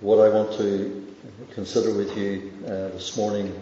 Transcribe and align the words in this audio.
what 0.00 0.18
I 0.18 0.28
want 0.28 0.52
to 0.58 1.14
consider 1.54 1.94
with 1.94 2.16
you 2.16 2.52
uh, 2.64 2.88
this 2.88 3.16
morning 3.16 3.54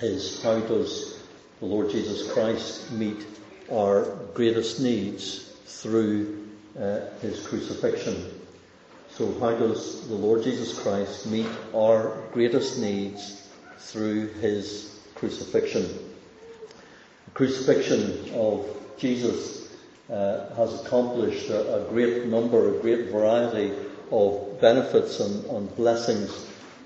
is 0.00 0.42
how 0.42 0.60
does 0.60 1.22
the 1.60 1.66
Lord 1.66 1.90
Jesus 1.90 2.32
Christ 2.32 2.92
meet 2.92 3.26
our 3.70 4.04
greatest 4.34 4.80
needs 4.80 5.52
through 5.66 6.46
uh, 6.78 7.00
his 7.20 7.46
crucifixion. 7.46 8.40
So 9.10 9.38
how 9.40 9.56
does 9.56 10.06
the 10.08 10.14
Lord 10.14 10.42
Jesus 10.42 10.78
Christ 10.78 11.26
meet 11.26 11.48
our 11.74 12.16
greatest 12.32 12.78
needs 12.78 13.48
through 13.78 14.28
his 14.34 15.00
crucifixion? 15.14 15.82
The 17.24 17.30
crucifixion 17.32 18.32
of 18.34 18.66
Jesus 18.96 19.74
uh, 20.10 20.54
has 20.54 20.84
accomplished 20.84 21.50
a, 21.50 21.84
a, 21.84 21.88
great 21.90 22.26
number, 22.26 22.76
a 22.76 22.80
great 22.80 23.10
variety 23.10 23.72
of 24.10 24.60
benefits 24.60 25.20
and, 25.20 25.44
and 25.46 25.76
blessings 25.76 26.30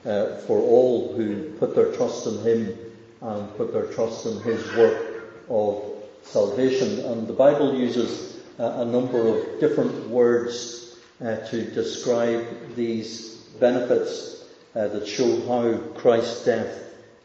uh, 0.04 0.36
for 0.46 0.58
all 0.58 1.14
who 1.14 1.50
put 1.58 1.74
their 1.74 1.92
trust 1.92 2.26
in 2.26 2.38
him 2.42 2.78
and 3.20 3.56
put 3.56 3.72
their 3.72 3.86
trust 3.86 4.26
in 4.26 4.40
his 4.42 4.64
work 4.74 5.24
of 5.48 5.82
salvation. 6.22 7.00
And 7.06 7.26
the 7.26 7.32
Bible 7.32 7.74
uses 7.74 8.40
a 8.58 8.84
number 8.84 9.26
of 9.26 9.60
different 9.60 10.08
words 10.08 10.96
uh, 11.20 11.36
to 11.48 11.70
describe 11.70 12.74
these 12.74 13.36
benefits 13.60 14.44
uh, 14.74 14.88
that 14.88 15.06
show 15.06 15.46
how 15.46 15.78
Christ's 15.94 16.44
death 16.44 16.78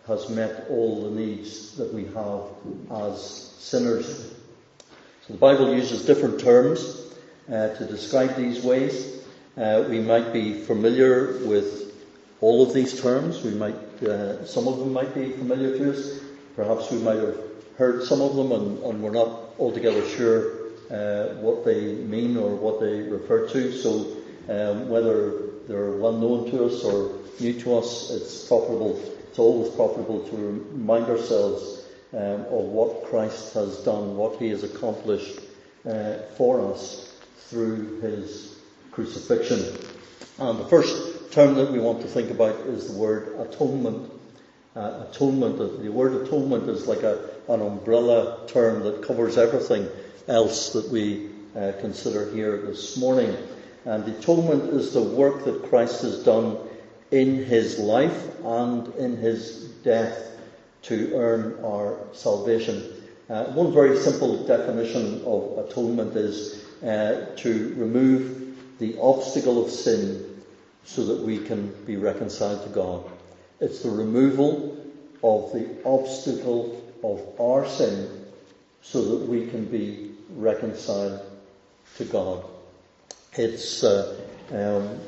has 0.07 0.29
met 0.29 0.67
all 0.69 1.03
the 1.03 1.11
needs 1.11 1.75
that 1.77 1.93
we 1.93 2.05
have 2.05 2.43
as 3.09 3.53
sinners. 3.57 4.33
So 5.27 5.33
the 5.33 5.39
Bible 5.39 5.73
uses 5.73 6.05
different 6.05 6.39
terms 6.39 7.13
uh, 7.49 7.69
to 7.75 7.85
describe 7.85 8.35
these 8.35 8.63
ways. 8.63 9.16
Uh, 9.57 9.83
we 9.89 9.99
might 9.99 10.31
be 10.31 10.53
familiar 10.53 11.39
with 11.47 11.91
all 12.41 12.61
of 12.61 12.75
these 12.75 13.01
terms. 13.01 13.41
We 13.41 13.55
might, 13.55 14.03
uh, 14.03 14.45
some 14.45 14.67
of 14.67 14.77
them 14.77 14.93
might 14.93 15.15
be 15.15 15.31
familiar 15.31 15.75
to 15.79 15.93
us. 15.93 16.19
Perhaps 16.55 16.91
we 16.91 16.99
might 16.99 17.17
have 17.17 17.37
heard 17.75 18.03
some 18.03 18.21
of 18.21 18.35
them 18.35 18.51
and, 18.51 18.77
and 18.83 19.01
we're 19.01 19.09
not 19.09 19.55
altogether 19.57 20.07
sure 20.09 20.67
uh, 20.91 21.33
what 21.41 21.65
they 21.65 21.95
mean 21.95 22.37
or 22.37 22.55
what 22.55 22.79
they 22.79 23.01
refer 23.01 23.47
to. 23.49 23.71
So 23.71 24.17
um, 24.47 24.89
whether 24.89 25.47
they're 25.67 25.91
well 25.93 26.13
known 26.13 26.51
to 26.51 26.65
us 26.65 26.83
or 26.83 27.17
new 27.39 27.59
to 27.61 27.77
us, 27.77 28.11
it's 28.11 28.47
profitable. 28.47 29.01
It's 29.29 29.39
always 29.39 29.73
profitable 29.73 30.19
to 30.29 30.35
remind 30.35 31.07
ourselves 31.07 31.83
um, 32.13 32.41
of 32.41 32.65
what 32.65 33.05
Christ 33.05 33.55
has 33.55 33.77
done, 33.79 34.17
what 34.17 34.37
He 34.39 34.49
has 34.49 34.63
accomplished 34.63 35.39
uh, 35.83 36.17
for 36.37 36.71
us 36.71 37.11
through 37.49 38.01
His 38.01 38.56
crucifixion. 38.97 39.59
And 40.39 40.57
the 40.57 40.65
first 40.65 41.31
term 41.31 41.53
that 41.53 41.71
we 41.71 41.77
want 41.77 42.01
to 42.01 42.07
think 42.07 42.31
about 42.31 42.55
is 42.61 42.91
the 42.91 42.97
word 42.97 43.39
atonement. 43.39 44.11
Uh, 44.75 45.05
atonement, 45.07 45.59
the 45.83 45.91
word 45.91 46.25
atonement 46.25 46.67
is 46.67 46.87
like 46.87 47.03
a, 47.03 47.29
an 47.47 47.61
umbrella 47.61 48.47
term 48.47 48.81
that 48.81 49.03
covers 49.03 49.37
everything 49.37 49.87
else 50.27 50.73
that 50.73 50.89
we 50.89 51.29
uh, 51.55 51.73
consider 51.79 52.33
here 52.33 52.57
this 52.57 52.97
morning. 52.97 53.37
And 53.85 54.03
atonement 54.07 54.73
is 54.73 54.93
the 54.93 55.03
work 55.03 55.45
that 55.45 55.69
Christ 55.69 56.01
has 56.01 56.23
done 56.23 56.57
in 57.11 57.45
his 57.45 57.77
life 57.77 58.43
and 58.43 58.87
in 58.95 59.15
his 59.15 59.65
death 59.83 60.39
to 60.83 61.13
earn 61.13 61.63
our 61.63 61.99
salvation. 62.13 62.83
Uh, 63.29 63.45
one 63.51 63.71
very 63.71 63.95
simple 63.95 64.43
definition 64.47 65.23
of 65.23 65.69
atonement 65.69 66.15
is 66.15 66.65
uh, 66.83 67.27
to 67.35 67.75
remove 67.75 68.46
the 68.79 68.97
obstacle 68.99 69.63
of 69.63 69.71
sin 69.71 70.43
so 70.83 71.05
that 71.05 71.19
we 71.19 71.39
can 71.39 71.73
be 71.85 71.97
reconciled 71.97 72.63
to 72.63 72.69
God. 72.69 73.03
It's 73.59 73.83
the 73.83 73.89
removal 73.89 74.77
of 75.23 75.51
the 75.51 75.67
obstacle 75.83 76.81
of 77.03 77.39
our 77.39 77.67
sin 77.67 78.25
so 78.81 79.03
that 79.03 79.27
we 79.27 79.47
can 79.47 79.65
be 79.65 80.11
reconciled 80.29 81.21
to 81.97 82.05
God. 82.05 82.45
It's 83.33 83.83
uh, 83.83 84.17
um, 84.51 84.99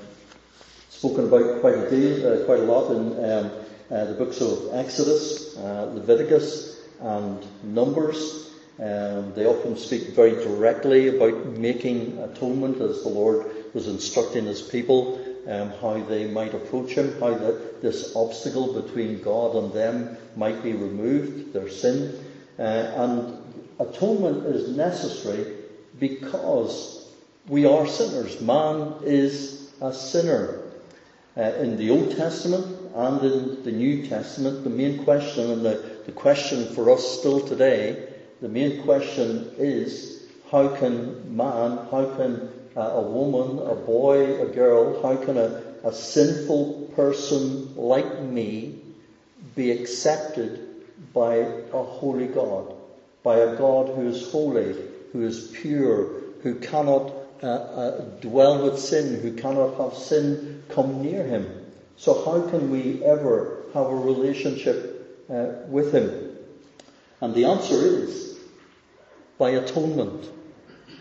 spoken 0.90 1.26
about 1.26 1.62
quite 1.62 1.76
a 1.76 1.90
deal, 1.90 2.28
uh, 2.28 2.46
quite 2.46 2.60
a 2.60 2.64
lot 2.64 2.92
in 2.92 3.12
um, 3.24 3.52
uh, 3.90 4.06
the 4.06 4.14
books 4.14 4.42
of 4.42 4.74
Exodus, 4.74 5.58
uh, 5.58 5.92
Leviticus, 5.94 6.82
and 7.00 7.46
Numbers. 7.64 8.52
Um, 8.80 9.34
they 9.34 9.46
often 9.46 9.78
speak 9.78 10.10
very 10.10 10.32
directly 10.32 11.16
about 11.16 11.46
making 11.46 12.18
atonement 12.20 12.82
as 12.82 13.04
the 13.04 13.10
Lord 13.10 13.46
was 13.74 13.88
instructing 13.88 14.46
his 14.46 14.62
people 14.62 15.20
um, 15.48 15.72
how 15.82 16.00
they 16.04 16.28
might 16.28 16.54
approach 16.54 16.92
him, 16.92 17.20
how 17.20 17.34
that 17.34 17.82
this 17.82 18.16
obstacle 18.16 18.82
between 18.82 19.22
God 19.22 19.56
and 19.56 19.74
them 19.74 20.18
might 20.36 20.62
be 20.62 20.74
removed, 20.74 21.54
their 21.54 21.70
sin. 21.70 22.24
Uh, 22.58 22.62
and 22.62 23.38
atonement 23.80 24.46
is 24.46 24.76
necessary 24.76 25.56
because 26.00 27.12
we 27.48 27.66
are 27.66 27.88
sinners. 27.88 28.40
Man 28.42 28.94
is 29.04 29.72
a 29.82 29.94
sinner. 29.94 30.62
Uh, 31.38 31.42
in 31.42 31.78
the 31.78 31.90
Old 31.90 32.16
Testament 32.16 32.66
and 32.94 33.24
in 33.24 33.64
the 33.64 33.72
New 33.72 34.06
Testament, 34.08 34.64
the 34.64 34.70
main 34.70 35.04
question 35.04 35.52
and 35.52 35.66
the, 35.66 36.02
the 36.06 36.12
question 36.12 36.66
for 36.76 36.92
us 36.92 37.20
still 37.20 37.40
today, 37.40 38.08
the 38.42 38.50
main 38.50 38.84
question 38.84 39.50
is 39.58 40.28
how 40.52 40.76
can 40.76 41.36
man, 41.36 41.78
how 41.92 42.14
can 42.18 42.59
uh, 42.76 42.82
a 42.82 43.02
woman, 43.02 43.60
a 43.66 43.76
boy, 43.76 44.42
a 44.42 44.48
girl, 44.48 45.02
how 45.02 45.16
can 45.18 45.38
a, 45.38 45.64
a 45.84 45.94
sinful 45.94 46.92
person 46.96 47.76
like 47.76 48.22
me 48.22 48.80
be 49.56 49.72
accepted 49.72 50.68
by 51.14 51.36
a 51.36 51.84
holy 51.84 52.28
God? 52.28 52.76
By 53.24 53.38
a 53.40 53.56
God 53.56 53.96
who 53.96 54.08
is 54.08 54.32
holy, 54.32 54.76
who 55.12 55.24
is 55.24 55.48
pure, 55.48 56.10
who 56.42 56.56
cannot 56.56 57.14
uh, 57.42 57.48
uh, 57.48 58.02
dwell 58.22 58.64
with 58.64 58.80
sin, 58.80 59.22
who 59.22 59.34
cannot 59.34 59.78
have 59.78 59.98
sin 59.98 60.64
come 60.70 61.02
near 61.02 61.24
him. 61.24 61.66
So 61.98 62.24
how 62.26 62.50
can 62.50 62.70
we 62.70 63.04
ever 63.04 63.64
have 63.74 63.88
a 63.88 63.96
relationship 63.96 65.26
uh, 65.30 65.68
with 65.68 65.94
him? 65.94 66.38
And 67.22 67.34
the 67.34 67.46
answer 67.46 67.76
is 67.76 68.40
by 69.38 69.52
atonement 69.52 70.30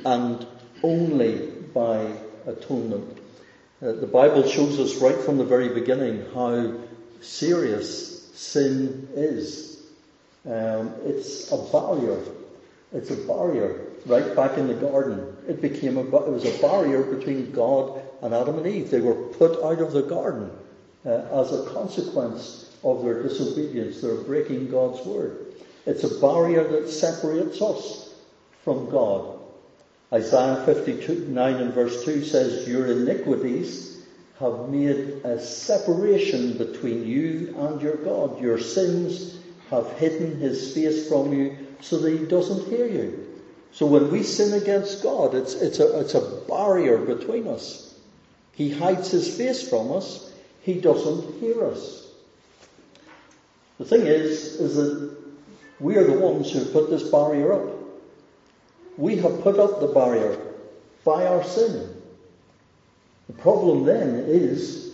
and 0.05 0.47
only 0.83 1.58
by 1.73 2.13
atonement. 2.47 3.19
Uh, 3.81 3.93
the 3.93 4.07
Bible 4.07 4.47
shows 4.49 4.79
us 4.81 4.97
right 4.97 5.19
from 5.19 5.39
the 5.39 5.45
very 5.45 5.69
beginning 5.69 6.25
how 6.35 6.75
serious 7.21 8.31
sin 8.35 9.09
is. 9.15 9.83
Um, 10.47 10.95
it's 11.05 11.53
a 11.53 11.59
barrier. 11.71 12.21
It's 12.93 13.11
a 13.11 13.17
barrier 13.17 13.85
right 14.07 14.35
back 14.35 14.57
in 14.59 14.69
the 14.69 14.75
garden. 14.75 15.37
It 15.47 15.61
became 15.61 15.97
a, 15.97 16.03
it 16.03 16.33
was 16.33 16.45
a 16.45 16.61
barrier 16.61 17.03
between 17.03 17.53
God 17.53 18.03
and 18.23 18.35
Adam 18.35 18.59
and 18.59 18.67
Eve. 18.67 18.91
They 18.91 19.01
were 19.01 19.15
put 19.15 19.63
out 19.63 19.81
of 19.81 19.93
the 19.93 20.03
garden 20.03 20.51
uh, 21.05 21.11
as 21.11 21.53
a 21.53 21.71
consequence 21.71 22.77
of 22.83 23.05
their 23.05 23.23
disobedience. 23.23 24.01
They're 24.01 24.15
breaking 24.15 24.71
God's 24.71 25.05
word. 25.07 25.55
It's 25.87 26.05
a 26.05 26.21
barrier 26.21 26.65
that 26.69 26.89
separates 26.89 27.61
us 27.63 28.15
from 28.65 28.91
God. 28.91 29.38
Isaiah 30.13 30.63
59 30.65 31.55
and 31.57 31.75
verse 31.75 32.05
2 32.05 32.25
says, 32.25 32.67
Your 32.67 32.87
iniquities 32.87 34.03
have 34.41 34.69
made 34.69 35.21
a 35.25 35.39
separation 35.41 36.57
between 36.57 37.07
you 37.07 37.55
and 37.59 37.83
your 37.83 37.97
God. 37.97 38.41
Your 38.41 38.59
sins 38.59 39.39
have 39.71 39.91
hidden 39.99 40.39
his 40.39 40.73
face 40.73 41.09
from 41.09 41.33
you 41.33 41.57
so 41.81 41.99
that 41.99 42.19
he 42.19 42.25
doesn't 42.25 42.69
hear 42.69 42.87
you. 42.87 43.27
So 43.73 43.87
when 43.87 44.11
we 44.11 44.23
sin 44.23 44.61
against 44.61 45.03
God, 45.03 45.35
it's, 45.35 45.55
it's, 45.55 45.79
a, 45.79 46.01
it's 46.01 46.15
a 46.15 46.41
barrier 46.49 46.99
between 46.99 47.47
us. 47.47 47.95
He 48.53 48.71
hides 48.71 49.11
his 49.11 49.37
face 49.37 49.69
from 49.69 49.93
us. 49.93 50.33
He 50.63 50.81
doesn't 50.81 51.39
hear 51.39 51.65
us. 51.67 52.07
The 53.79 53.85
thing 53.85 54.07
is, 54.07 54.57
is 54.57 54.75
that 54.77 55.17
we 55.79 55.97
are 55.97 56.05
the 56.05 56.19
ones 56.19 56.51
who 56.51 56.65
put 56.65 56.91
this 56.91 57.09
barrier 57.11 57.53
up. 57.53 57.78
We 58.99 59.17
have 59.19 59.43
put 59.43 59.61
up 59.61 59.79
the 59.79 59.87
barrier 59.87 60.37
by 61.05 61.25
our 61.25 61.45
sin. 61.45 61.95
The 63.29 63.33
problem 63.33 63.85
then 63.85 64.25
is 64.27 64.93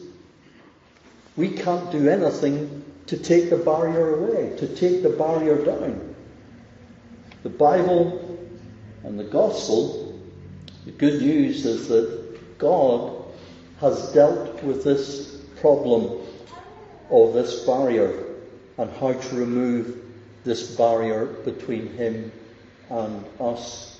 we 1.36 1.48
can't 1.48 1.90
do 1.90 2.08
anything 2.08 2.84
to 3.06 3.16
take 3.16 3.48
the 3.48 3.56
barrier 3.56 4.14
away, 4.16 4.56
to 4.58 4.68
take 4.76 5.02
the 5.02 5.08
barrier 5.08 5.64
down. 5.64 6.14
The 7.44 7.48
Bible 7.48 8.38
and 9.04 9.18
the 9.18 9.24
gospel, 9.24 10.20
the 10.84 10.92
good 10.92 11.22
news 11.22 11.64
is 11.64 11.88
that 11.88 12.58
God 12.58 13.24
has 13.80 14.12
dealt 14.12 14.62
with 14.62 14.84
this 14.84 15.42
problem 15.60 16.20
of 17.10 17.32
this 17.32 17.64
barrier 17.64 18.24
and 18.76 18.90
how 18.98 19.14
to 19.14 19.36
remove 19.36 19.98
this 20.44 20.76
barrier 20.76 21.24
between 21.24 21.88
Him 21.94 22.32
and 22.90 23.24
us. 23.40 23.93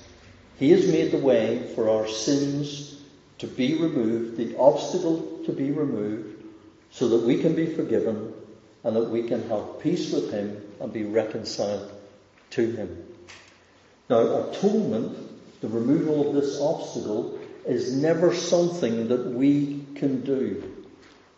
He 0.57 0.71
has 0.71 0.87
made 0.87 1.11
the 1.11 1.17
way 1.17 1.71
for 1.75 1.89
our 1.89 2.07
sins 2.07 2.95
to 3.39 3.47
be 3.47 3.75
removed, 3.75 4.37
the 4.37 4.57
obstacle 4.57 5.41
to 5.45 5.51
be 5.51 5.71
removed, 5.71 6.43
so 6.91 7.09
that 7.09 7.25
we 7.25 7.41
can 7.41 7.55
be 7.55 7.65
forgiven 7.65 8.33
and 8.83 8.95
that 8.95 9.09
we 9.09 9.23
can 9.27 9.47
have 9.49 9.79
peace 9.81 10.13
with 10.13 10.31
Him 10.31 10.61
and 10.79 10.93
be 10.93 11.03
reconciled 11.03 11.91
to 12.51 12.71
Him. 12.71 13.05
Now, 14.09 14.49
atonement, 14.49 15.61
the 15.61 15.67
removal 15.67 16.29
of 16.29 16.35
this 16.35 16.61
obstacle, 16.61 17.39
is 17.65 17.93
never 17.93 18.33
something 18.33 19.09
that 19.09 19.25
we 19.25 19.83
can 19.95 20.21
do, 20.21 20.71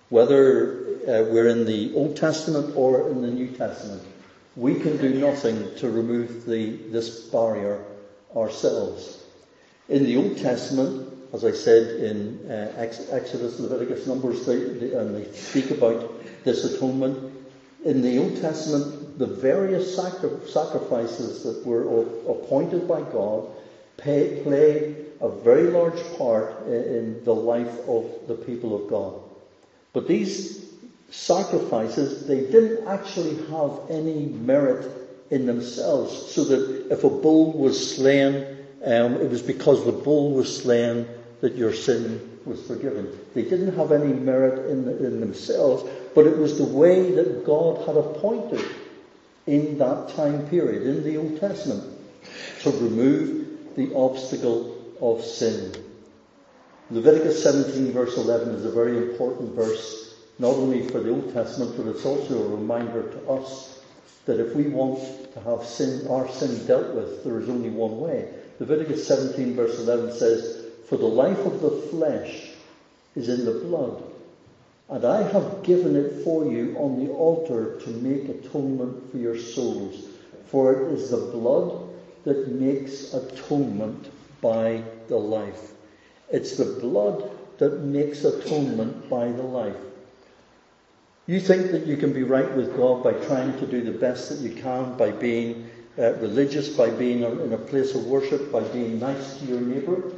whether 0.10 0.74
uh, 1.08 1.24
we're 1.32 1.48
in 1.48 1.66
the 1.66 1.96
Old 1.96 2.18
Testament 2.18 2.76
or 2.76 3.10
in 3.10 3.22
the 3.22 3.32
New 3.32 3.48
Testament. 3.48 4.04
We 4.56 4.80
can 4.80 4.98
do 4.98 5.14
nothing 5.14 5.74
to 5.78 5.90
remove 5.90 6.46
the, 6.46 6.76
this 6.92 7.22
barrier 7.30 7.84
ourselves. 8.36 9.24
In 9.90 10.04
the 10.04 10.18
Old 10.18 10.38
Testament, 10.38 11.14
as 11.34 11.46
I 11.46 11.52
said 11.52 12.00
in 12.00 12.50
uh, 12.50 12.74
Exodus, 12.78 13.60
Leviticus, 13.60 14.08
Numbers, 14.08 14.46
they, 14.46 14.58
they, 14.58 14.94
and 14.94 15.16
they 15.16 15.32
speak 15.32 15.72
about 15.72 16.04
this 16.44 16.64
atonement. 16.64 17.32
In 17.84 18.02
the 18.02 18.18
Old 18.18 18.38
Testament, 18.38 19.18
the 19.18 19.28
various 19.28 19.96
sacri- 19.96 20.48
sacrifices 20.48 21.44
that 21.44 21.66
were 21.66 22.02
appointed 22.30 22.88
by 22.88 23.02
God 23.02 23.48
pay, 23.98 24.42
play 24.44 24.96
a 25.22 25.30
very 25.30 25.68
large 25.68 26.02
part 26.18 26.66
in, 26.66 26.74
in 26.74 27.24
the 27.24 27.36
life 27.36 27.88
of 27.88 28.10
the 28.28 28.36
people 28.36 28.76
of 28.76 28.90
God. 28.90 29.14
But 29.94 30.08
these 30.08 30.66
sacrifices, 31.10 32.28
they 32.28 32.42
didn't 32.42 32.88
actually 32.88 33.36
have 33.48 33.80
any 33.90 34.26
merit 34.26 35.07
in 35.30 35.46
themselves, 35.46 36.34
so 36.34 36.44
that 36.46 36.92
if 36.92 37.04
a 37.04 37.10
bull 37.10 37.54
was 37.54 37.96
slain, 37.96 38.58
um, 38.84 39.16
it 39.16 39.30
was 39.30 39.42
because 39.42 39.86
the 39.86 39.92
bull 39.92 40.32
was 40.32 40.62
slain 40.64 41.08
that 41.42 41.56
your 41.56 41.74
sin 41.74 42.40
was 42.46 42.66
forgiven. 42.66 43.18
They 43.34 43.44
didn't 43.44 43.76
have 43.76 43.92
any 43.92 44.14
merit 44.14 44.70
in, 44.72 44.88
in 44.88 45.20
themselves, 45.20 45.84
but 46.16 46.26
it 46.26 46.38
was 46.38 46.58
the 46.58 46.66
way 46.66 47.12
that 47.12 47.46
God 47.46 47.86
had 47.86 47.98
appointed 47.98 48.64
in 49.46 49.78
that 49.78 50.10
time 50.16 50.48
period, 50.48 50.84
in 50.84 51.04
the 51.04 51.18
Old 51.18 51.40
Testament, 51.40 51.84
to 52.62 52.72
remove 52.72 53.76
the 53.76 53.94
obstacle 53.96 54.78
of 55.02 55.24
sin. 55.24 55.72
Leviticus 56.90 57.44
17 57.44 57.92
verse 57.92 58.18
11 58.18 58.56
is 58.56 58.66
a 58.66 58.72
very 58.72 58.98
important 58.98 59.54
verse, 59.54 60.16
not 60.40 60.56
only 60.56 60.88
for 60.88 61.00
the 61.00 61.10
Old 61.10 61.34
Testament, 61.34 61.76
but 61.76 61.88
it's 61.88 62.06
also 62.06 62.46
a 62.46 62.56
reminder 62.56 63.12
to 63.12 63.30
us 63.30 63.77
that 64.28 64.40
if 64.40 64.56
we 64.56 64.64
want 64.64 65.00
to 65.34 65.40
have 65.42 65.66
sin, 65.66 66.08
our 66.10 66.30
sin 66.30 66.66
dealt 66.68 66.94
with, 66.94 67.24
there 67.24 67.40
is 67.40 67.50
only 67.50 67.70
one 67.70 68.00
way. 68.00 68.30
Leviticus 68.60 69.08
17 69.08 69.56
verse 69.56 69.80
11 69.80 70.14
says, 70.14 70.66
for 70.88 70.98
the 70.98 71.06
life 71.06 71.40
of 71.40 71.62
the 71.62 71.72
flesh 71.90 72.50
is 73.16 73.28
in 73.28 73.44
the 73.44 73.60
blood, 73.66 74.04
and 74.90 75.04
I 75.04 75.22
have 75.22 75.64
given 75.64 75.98
it 75.98 76.24
for 76.24 76.46
you 76.46 76.78
on 76.78 77.04
the 77.04 77.12
altar 77.12 77.78
to 77.82 77.90
make 77.90 78.30
atonement 78.30 79.12
for 79.12 79.18
your 79.18 79.38
souls. 79.38 80.06
For 80.46 80.72
it 80.74 80.94
is 80.94 81.10
the 81.10 81.18
blood 81.18 81.90
that 82.24 82.48
makes 82.48 83.14
atonement 83.14 84.10
by 84.42 84.84
the 85.10 85.18
life. 85.18 85.74
It's 86.32 86.56
the 86.56 86.80
blood 86.80 87.30
that 87.58 87.82
makes 87.82 88.24
atonement 88.24 89.10
by 89.10 89.30
the 89.32 89.44
life. 89.44 89.76
You 91.28 91.42
think 91.42 91.72
that 91.72 91.86
you 91.86 91.98
can 91.98 92.14
be 92.14 92.24
right 92.24 92.50
with 92.56 92.76
God 92.78 93.04
by 93.04 93.12
trying 93.12 93.60
to 93.60 93.68
do 93.68 93.82
the 93.82 93.92
best 93.92 94.30
that 94.30 94.40
you 94.40 94.56
can, 94.62 94.96
by 94.96 95.12
being 95.12 95.70
uh, 96.00 96.14
religious, 96.14 96.70
by 96.70 96.90
being 96.90 97.24
in 97.24 97.52
a 97.52 97.58
place 97.58 97.94
of 97.96 98.06
worship, 98.06 98.50
by 98.50 98.64
being 98.64 98.98
nice 99.00 99.38
to 99.38 99.46
your 99.46 99.60
neighbour? 99.60 100.14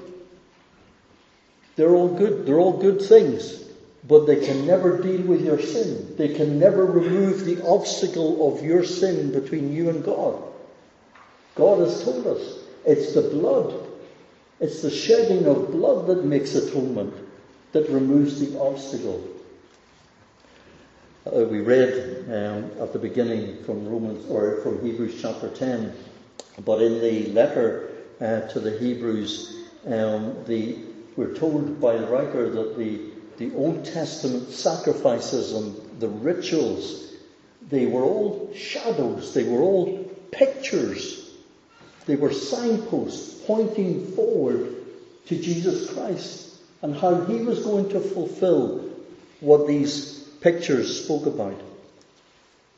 They're 1.75 1.95
all 1.95 2.09
good. 2.09 2.45
They're 2.45 2.59
all 2.59 2.77
good 2.77 3.01
things. 3.01 3.63
But 4.07 4.27
they 4.27 4.45
can 4.45 4.67
never 4.67 5.01
deal 5.01 5.21
with 5.21 5.41
your 5.41 5.59
sin. 5.59 6.15
They 6.15 6.33
can 6.33 6.59
never 6.59 6.85
remove 6.85 7.43
the 7.43 7.65
obstacle 7.65 8.53
of 8.53 8.63
your 8.63 8.83
sin 8.83 9.31
between 9.31 9.73
you 9.73 9.89
and 9.89 10.03
God. 10.03 10.43
God 11.55 11.79
has 11.79 12.03
told 12.03 12.27
us 12.27 12.59
it's 12.85 13.13
the 13.13 13.21
blood. 13.21 13.87
It's 14.59 14.81
the 14.81 14.91
shedding 14.91 15.47
of 15.47 15.71
blood 15.71 16.07
that 16.07 16.25
makes 16.25 16.53
atonement, 16.55 17.13
that 17.71 17.89
removes 17.89 18.39
the 18.39 18.59
obstacle. 18.59 19.27
Uh, 21.29 21.45
we 21.45 21.59
read 21.59 22.25
um, 22.27 22.71
at 22.81 22.91
the 22.91 22.97
beginning 22.97 23.63
from 23.63 23.87
Romans 23.87 24.27
or 24.31 24.61
from 24.61 24.83
Hebrews 24.83 25.21
chapter 25.21 25.47
10, 25.47 25.93
but 26.65 26.81
in 26.81 27.01
the 27.01 27.27
letter 27.33 27.91
uh, 28.19 28.47
to 28.47 28.59
the 28.59 28.79
Hebrews, 28.79 29.67
um, 29.85 30.43
the 30.45 30.79
we're 31.15 31.35
told 31.35 31.79
by 31.79 31.97
the 31.97 32.07
writer 32.07 32.49
that 32.49 32.77
the, 32.77 33.11
the 33.37 33.53
Old 33.55 33.85
Testament 33.85 34.49
sacrifices 34.49 35.53
and 35.53 35.99
the 35.99 36.07
rituals, 36.07 37.13
they 37.69 37.85
were 37.85 38.03
all 38.03 38.51
shadows, 38.55 39.33
they 39.35 39.43
were 39.43 39.61
all 39.61 40.05
pictures, 40.31 41.29
they 42.07 42.15
were 42.15 42.33
signposts 42.33 43.43
pointing 43.45 44.07
forward 44.13 44.77
to 45.27 45.39
Jesus 45.39 45.93
Christ 45.93 46.55
and 46.81 46.95
how 46.95 47.25
he 47.25 47.41
was 47.41 47.63
going 47.63 47.89
to 47.89 47.99
fulfill 47.99 48.89
what 49.41 49.67
these 49.67 50.18
pictures 50.41 51.03
spoke 51.03 51.25
about. 51.25 51.59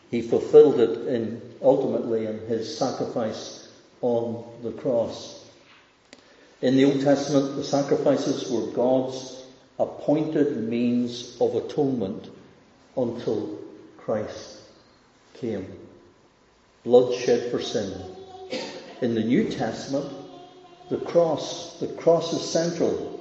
He 0.10 0.22
fulfilled 0.22 0.80
it 0.80 1.08
in, 1.08 1.42
ultimately 1.62 2.26
in 2.26 2.40
his 2.48 2.78
sacrifice 2.78 3.70
on 4.02 4.44
the 4.64 4.72
cross. 4.72 5.46
In 6.62 6.76
the 6.76 6.86
Old 6.86 7.02
Testament, 7.02 7.56
the 7.56 7.64
sacrifices 7.64 8.52
were 8.52 8.72
God's 8.72 9.44
appointed 9.80 10.58
means 10.58 11.38
of 11.40 11.56
atonement 11.56 12.30
until 12.98 13.58
Christ 13.98 14.60
came. 15.36 15.66
Blood 16.84 17.16
shed 17.16 17.52
for 17.52 17.62
sin. 17.62 17.94
In 19.02 19.16
the 19.16 19.24
New 19.24 19.50
Testament, 19.50 20.12
the 20.90 20.98
cross, 20.98 21.80
the 21.80 21.88
cross 21.88 22.34
is 22.34 22.48
central. 22.48 23.20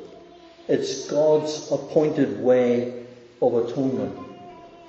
It's 0.69 1.09
God's 1.09 1.71
appointed 1.71 2.41
way 2.41 3.07
of 3.41 3.55
atonement. 3.55 4.30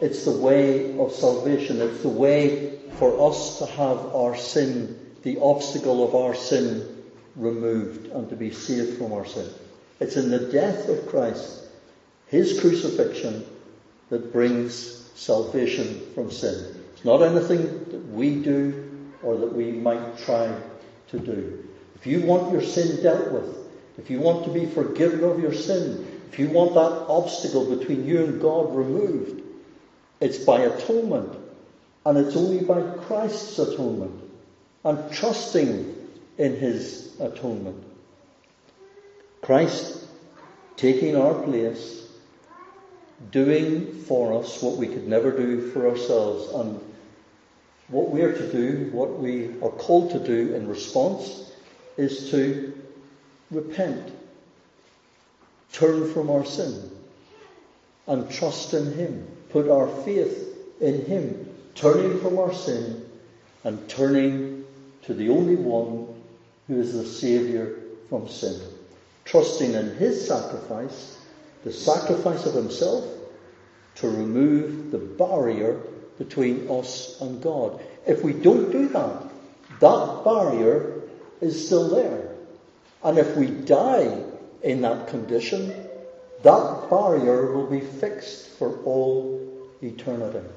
It's 0.02 0.26
the 0.26 0.32
way 0.32 0.98
of 0.98 1.12
salvation. 1.12 1.80
It's 1.80 2.02
the 2.02 2.10
way 2.10 2.80
for 2.98 3.30
us 3.30 3.60
to 3.60 3.68
have 3.68 4.16
our 4.16 4.36
sin, 4.36 5.00
the 5.22 5.40
obstacle 5.40 6.04
of 6.04 6.16
our 6.16 6.34
sin 6.34 7.04
removed 7.36 8.08
and 8.08 8.28
to 8.30 8.36
be 8.36 8.52
saved 8.52 8.98
from 8.98 9.14
our 9.14 9.26
sin. 9.26 9.48
It's 10.00 10.18
in 10.18 10.32
the 10.32 10.52
death 10.52 10.90
of 10.90 11.08
Christ, 11.08 11.68
His 12.28 12.60
crucifixion, 12.60 13.46
that 14.10 14.34
brings 14.34 15.10
salvation 15.16 16.02
from 16.14 16.32
sin. 16.32 16.76
It's 16.94 17.06
not 17.06 17.22
anything 17.22 17.86
that 17.92 18.08
we 18.12 18.42
do 18.42 19.08
or 19.24 19.38
that 19.38 19.54
we 19.54 19.72
might 19.72 20.18
try 20.18 20.54
to 21.10 21.20
do. 21.20 21.64
If 21.96 22.08
you 22.08 22.22
want 22.22 22.52
your 22.52 22.64
sin 22.64 23.02
dealt 23.04 23.32
with, 23.32 23.56
if 23.98 24.10
you 24.10 24.20
want 24.20 24.46
to 24.46 24.52
be 24.52 24.66
forgiven 24.66 25.24
of 25.24 25.40
your 25.40 25.54
sin, 25.54 26.20
if 26.32 26.40
you 26.40 26.50
want 26.50 26.74
that 26.74 27.06
obstacle 27.08 27.78
between 27.78 28.06
you 28.06 28.24
and 28.24 28.42
God 28.42 28.76
removed, 28.76 29.44
it's 30.22 30.38
by 30.38 30.62
atonement. 30.62 31.38
And 32.06 32.18
it's 32.18 32.36
only 32.36 32.64
by 32.64 32.82
Christ's 33.06 33.60
atonement 33.60 34.22
and 34.84 35.12
trusting 35.12 35.96
in 36.38 36.56
his 36.56 37.20
atonement. 37.20 37.84
Christ 39.42 40.04
taking 40.78 41.16
our 41.16 41.36
place, 41.44 42.08
doing 43.30 43.94
for 44.04 44.40
us 44.40 44.64
what 44.64 44.78
we 44.78 44.88
could 44.88 45.08
never 45.08 45.32
do 45.32 45.70
for 45.70 45.88
ourselves, 45.88 46.52
and 46.56 46.80
what 47.90 48.10
we 48.10 48.22
are 48.22 48.34
to 48.34 48.52
do, 48.52 48.90
what 48.92 49.20
we 49.20 49.50
are 49.62 49.70
called 49.70 50.12
to 50.12 50.20
do 50.20 50.56
in 50.56 50.68
response, 50.68 51.52
is 51.98 52.32
to 52.32 52.74
repent, 53.52 54.12
turn 55.72 56.12
from 56.12 56.32
our 56.32 56.46
sin, 56.46 56.90
and 58.08 58.32
trust 58.32 58.74
in 58.74 58.94
Him, 58.94 59.28
put 59.52 59.70
our 59.70 59.88
faith 60.04 60.58
in 60.80 61.06
Him, 61.06 61.50
turning 61.76 62.20
from 62.20 62.40
our 62.40 62.54
sin 62.54 63.06
and 63.64 63.88
turning 63.90 64.66
to 65.04 65.14
the 65.14 65.30
only 65.30 65.56
one 65.56 66.08
who 66.68 66.80
is 66.80 66.94
the 66.94 67.06
Saviour 67.06 67.76
from 68.10 68.28
sin. 68.28 68.60
Trusting 69.26 69.74
in 69.74 69.96
His 69.96 70.28
sacrifice, 70.28 71.18
the 71.64 71.72
sacrifice 71.72 72.46
of 72.46 72.56
Himself, 72.56 73.06
to 73.96 74.10
remove 74.10 74.92
the 74.92 74.98
barrier 74.98 75.80
between 76.18 76.70
us 76.70 77.20
and 77.22 77.42
God. 77.42 77.82
If 78.08 78.24
we 78.24 78.34
don't 78.34 78.72
do 78.72 78.88
that, 78.90 79.24
that 79.80 80.22
barrier 80.24 81.02
is 81.40 81.66
still 81.66 81.90
there. 81.90 82.36
And 83.04 83.18
if 83.18 83.36
we 83.36 83.48
die 83.48 84.24
in 84.62 84.82
that 84.82 85.08
condition, 85.08 85.74
that 86.44 86.88
barrier 86.90 87.52
will 87.54 87.68
be 87.68 87.82
fixed 87.82 88.48
for 88.58 88.78
all 88.84 89.70
eternity. 89.82 90.48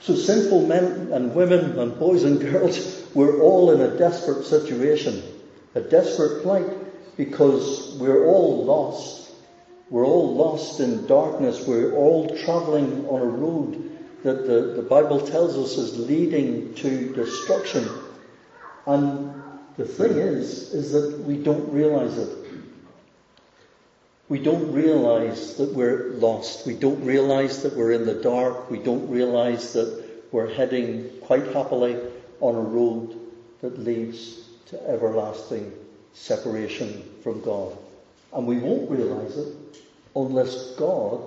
So 0.00 0.14
sinful 0.14 0.66
men 0.66 1.12
and 1.12 1.34
women 1.34 1.78
and 1.78 1.98
boys 1.98 2.24
and 2.24 2.40
girls, 2.40 3.06
we're 3.14 3.40
all 3.40 3.72
in 3.72 3.80
a 3.80 3.96
desperate 3.96 4.44
situation, 4.44 5.22
a 5.74 5.80
desperate 5.80 6.42
plight, 6.42 7.16
because 7.16 7.96
we're 7.98 8.26
all 8.26 8.64
lost 8.64 9.18
We're 9.90 10.04
all 10.04 10.34
lost 10.34 10.80
in 10.80 11.06
darkness. 11.06 11.66
We're 11.66 11.94
all 11.94 12.28
traveling 12.44 13.06
on 13.08 13.22
a 13.22 13.24
road 13.24 13.98
that 14.22 14.46
the, 14.46 14.74
the 14.76 14.82
Bible 14.82 15.20
tells 15.20 15.56
us 15.56 15.78
is 15.78 15.98
leading 15.98 16.74
to 16.74 17.14
destruction. 17.14 17.88
And 18.86 19.42
the 19.76 19.86
thing 19.86 20.12
is, 20.12 20.74
is 20.74 20.92
that 20.92 21.20
we 21.20 21.38
don't 21.38 21.72
realize 21.72 22.18
it. 22.18 22.28
We 24.28 24.38
don't 24.38 24.72
realize 24.72 25.54
that 25.56 25.72
we're 25.72 26.10
lost. 26.10 26.66
We 26.66 26.74
don't 26.74 27.02
realize 27.02 27.62
that 27.62 27.74
we're 27.74 27.92
in 27.92 28.04
the 28.04 28.20
dark. 28.20 28.70
We 28.70 28.78
don't 28.78 29.08
realize 29.08 29.72
that 29.72 30.04
we're 30.32 30.52
heading 30.52 31.08
quite 31.22 31.46
happily 31.46 31.96
on 32.40 32.54
a 32.54 32.60
road 32.60 33.18
that 33.62 33.78
leads 33.78 34.48
to 34.66 34.88
everlasting 34.88 35.72
separation 36.12 37.02
from 37.22 37.40
God. 37.40 37.76
And 38.34 38.46
we 38.46 38.58
won't 38.58 38.90
realize 38.90 39.38
it 39.38 39.82
unless 40.14 40.72
God 40.72 41.22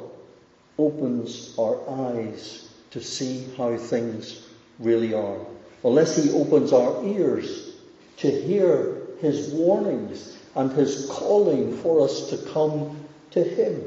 opens 0.77 1.55
our 1.57 1.77
eyes 1.89 2.69
to 2.91 3.01
see 3.01 3.47
how 3.57 3.75
things 3.77 4.47
really 4.77 5.15
are. 5.15 5.39
Unless 5.83 6.23
He 6.23 6.31
opens 6.31 6.71
our 6.71 7.03
ears 7.03 7.73
to 8.17 8.29
hear 8.29 9.01
His 9.19 9.49
warnings 9.49 10.37
and 10.55 10.71
His 10.71 11.07
calling 11.09 11.77
for 11.77 12.01
us 12.01 12.29
to 12.29 12.37
come 12.51 13.05
to 13.31 13.43
Him. 13.43 13.83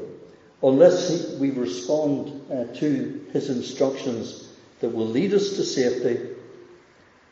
Unless 0.63 1.35
we 1.35 1.51
respond 1.51 2.51
uh, 2.51 2.65
to 2.79 3.25
His 3.33 3.49
instructions 3.49 4.49
that 4.79 4.89
will 4.89 5.07
lead 5.07 5.33
us 5.33 5.51
to 5.51 5.63
safety 5.63 6.19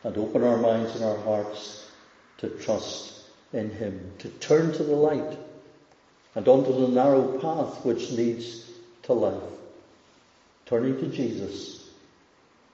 and 0.03 0.17
open 0.17 0.43
our 0.43 0.57
minds 0.57 0.95
and 0.95 1.05
our 1.05 1.17
hearts 1.19 1.89
to 2.39 2.49
trust 2.49 3.23
in 3.53 3.69
Him, 3.69 4.11
to 4.19 4.29
turn 4.29 4.71
to 4.73 4.83
the 4.83 4.95
light 4.95 5.37
and 6.35 6.47
onto 6.47 6.73
the 6.73 6.87
narrow 6.87 7.39
path 7.39 7.85
which 7.85 8.11
leads 8.11 8.69
to 9.03 9.13
life. 9.13 9.41
Turning 10.65 10.97
to 10.99 11.07
Jesus. 11.07 11.89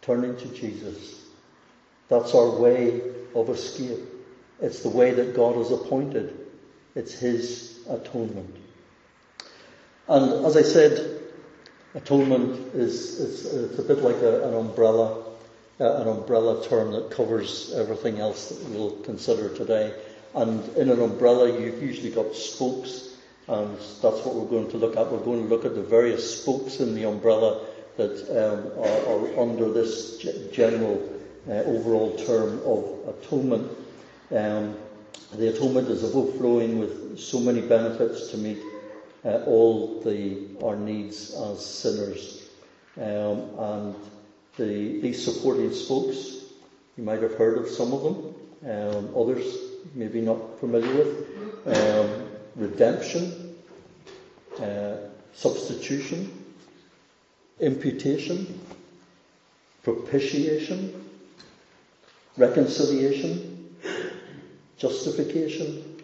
Turning 0.02 0.38
to 0.38 0.48
Jesus. 0.48 1.26
That's 2.08 2.34
our 2.34 2.50
way 2.50 3.02
of 3.36 3.50
escape. 3.50 4.00
It's 4.62 4.84
the 4.84 4.90
way 4.90 5.12
that 5.12 5.36
God 5.36 5.56
has 5.58 5.72
appointed. 5.72 6.49
It's 6.96 7.14
His 7.14 7.80
atonement. 7.90 8.56
And 10.08 10.46
as 10.46 10.58
I 10.58 10.64
said, 10.64 11.22
atonement 11.94 12.74
is, 12.74 13.20
it's 13.46 13.80
a 13.80 13.84
bit 13.84 14.00
like 14.00 14.18
a, 14.18 14.48
an 14.48 14.56
umbrella, 14.56 15.24
uh, 15.80 15.96
an 16.02 16.08
umbrella 16.08 16.66
term 16.68 16.92
that 16.92 17.12
covers 17.12 17.74
everything 17.76 18.20
else 18.20 18.50
that 18.50 18.70
we'll 18.70 18.96
consider 19.02 19.56
today. 19.56 19.94
And 20.34 20.68
in 20.76 20.90
an 20.90 21.02
umbrella, 21.02 21.60
you've 21.60 21.82
usually 21.82 22.12
got 22.12 22.36
spokes, 22.36 23.16
and 23.48 23.78
that's 23.78 24.26
what 24.26 24.36
we're 24.36 24.50
going 24.50 24.70
to 24.72 24.78
look 24.78 24.98
at. 24.98 25.12
We're 25.12 25.20
going 25.20 25.44
to 25.44 25.48
look 25.48 25.66
at 25.66 25.76
the 25.76 25.84
various 25.84 26.42
spokes 26.42 26.80
in 26.80 26.96
the 26.96 27.06
umbrella 27.06 27.66
that 27.98 28.22
um, 28.30 28.72
are, 28.80 29.36
are, 29.36 29.40
under 29.42 29.72
this 29.72 30.18
general 30.52 31.02
uh, 31.48 31.54
overall 31.54 32.16
term 32.18 32.62
of 32.64 33.16
atonement. 33.16 33.72
Um, 34.32 34.76
the 35.34 35.50
atonement 35.50 35.90
is 35.90 36.04
overflowing 36.04 36.80
with 36.80 37.20
so 37.20 37.40
many 37.40 37.62
benefits 37.62 38.30
to 38.32 38.38
meet 38.38 38.60
uh, 39.26 39.44
all 39.46 40.02
the 40.02 40.48
our 40.64 40.76
needs 40.76 41.34
as 41.34 41.66
sinners. 41.66 42.50
Um, 42.98 43.50
and 43.58 43.96
the, 44.58 45.00
these 45.02 45.24
supporting 45.24 45.74
spokes, 45.74 46.44
you 46.98 47.04
might 47.04 47.22
have 47.22 47.36
heard 47.36 47.58
of 47.58 47.68
some 47.68 47.94
of 47.94 48.04
them. 48.04 48.36
Um, 48.62 49.10
others 49.16 49.56
maybe 49.96 50.22
not 50.22 50.60
familiar 50.60 50.94
with. 50.94 51.28
Um, 51.66 52.30
redemption, 52.56 53.56
uh, 54.60 54.96
substitution, 55.34 56.32
imputation, 57.60 58.60
propitiation, 59.84 60.94
reconciliation, 62.38 63.49
justification. 64.80 66.02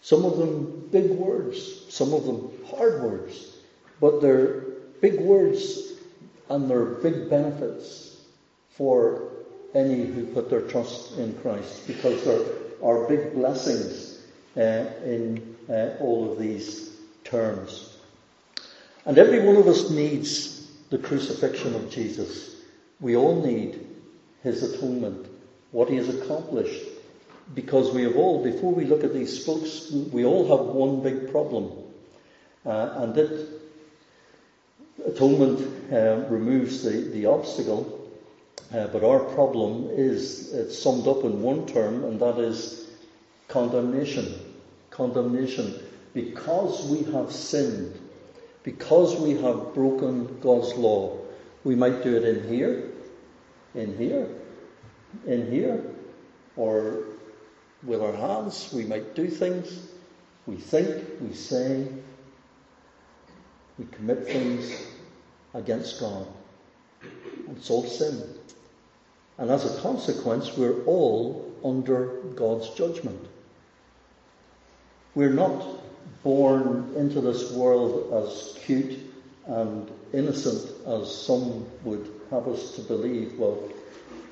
Some 0.00 0.24
of 0.24 0.38
them 0.38 0.88
big 0.90 1.10
words, 1.10 1.84
some 1.88 2.12
of 2.12 2.24
them 2.24 2.50
hard 2.68 3.02
words, 3.02 3.56
but 4.00 4.20
they're 4.20 4.64
big 5.00 5.20
words 5.20 5.92
and 6.48 6.68
they're 6.68 6.84
big 6.84 7.30
benefits 7.30 8.16
for 8.70 9.28
any 9.74 10.04
who 10.04 10.26
put 10.26 10.50
their 10.50 10.62
trust 10.62 11.18
in 11.18 11.34
Christ 11.40 11.86
because 11.86 12.24
there 12.24 12.42
are 12.82 13.06
big 13.08 13.34
blessings 13.34 14.20
uh, 14.56 14.86
in 15.04 15.56
uh, 15.68 15.96
all 16.00 16.32
of 16.32 16.38
these 16.38 16.96
terms. 17.24 17.96
And 19.06 19.18
every 19.18 19.40
one 19.40 19.56
of 19.56 19.66
us 19.66 19.90
needs 19.90 20.70
the 20.90 20.98
crucifixion 20.98 21.74
of 21.74 21.90
Jesus. 21.90 22.56
We 23.00 23.16
all 23.16 23.40
need 23.40 23.86
his 24.42 24.62
atonement, 24.62 25.26
what 25.70 25.88
he 25.88 25.96
has 25.96 26.08
accomplished. 26.08 26.82
Because 27.54 27.92
we 27.92 28.02
have 28.02 28.16
all, 28.16 28.42
before 28.42 28.72
we 28.72 28.84
look 28.84 29.04
at 29.04 29.12
these 29.12 29.42
spokes, 29.42 29.90
we 29.90 30.24
all 30.24 30.48
have 30.48 30.74
one 30.74 31.02
big 31.02 31.30
problem. 31.30 31.72
Uh, 32.64 32.94
and 32.96 33.14
that 33.14 33.48
atonement 35.06 35.92
uh, 35.92 36.26
removes 36.28 36.82
the, 36.82 36.90
the 37.12 37.26
obstacle, 37.26 38.08
uh, 38.72 38.86
but 38.86 39.04
our 39.04 39.20
problem 39.20 39.88
is 39.90 40.54
it's 40.54 40.78
summed 40.78 41.06
up 41.06 41.24
in 41.24 41.42
one 41.42 41.66
term, 41.66 42.04
and 42.04 42.20
that 42.20 42.38
is 42.38 42.88
condemnation. 43.48 44.34
Condemnation. 44.90 45.74
Because 46.14 46.86
we 46.86 47.02
have 47.12 47.32
sinned, 47.32 47.98
because 48.62 49.16
we 49.16 49.32
have 49.42 49.74
broken 49.74 50.40
God's 50.40 50.72
law, 50.74 51.18
we 51.64 51.74
might 51.74 52.02
do 52.02 52.16
it 52.16 52.24
in 52.24 52.48
here, 52.48 52.90
in 53.74 53.96
here, 53.96 54.28
in 55.26 55.50
here, 55.50 55.84
or 56.56 57.04
with 57.82 58.02
our 58.02 58.12
hands. 58.12 58.70
We 58.72 58.84
might 58.84 59.14
do 59.14 59.28
things. 59.28 59.88
We 60.46 60.56
think, 60.56 61.04
we 61.20 61.34
say, 61.34 61.86
we 63.78 63.86
commit 63.86 64.26
things 64.26 64.86
against 65.54 66.00
God. 66.00 66.26
It's 67.50 67.70
all 67.70 67.84
sin. 67.84 68.22
And 69.38 69.50
as 69.50 69.64
a 69.64 69.80
consequence, 69.80 70.56
we're 70.56 70.84
all 70.84 71.52
under 71.64 72.20
God's 72.34 72.70
judgment. 72.70 73.28
We're 75.14 75.32
not 75.32 75.64
born 76.22 76.92
into 76.96 77.20
this 77.20 77.50
world 77.52 78.12
as 78.24 78.58
cute 78.64 78.98
and 79.46 79.90
innocent 80.12 80.70
as 80.86 81.14
some 81.14 81.66
would 81.84 82.08
have 82.30 82.48
us 82.48 82.76
to 82.76 82.82
believe. 82.82 83.38
Well, 83.38 83.58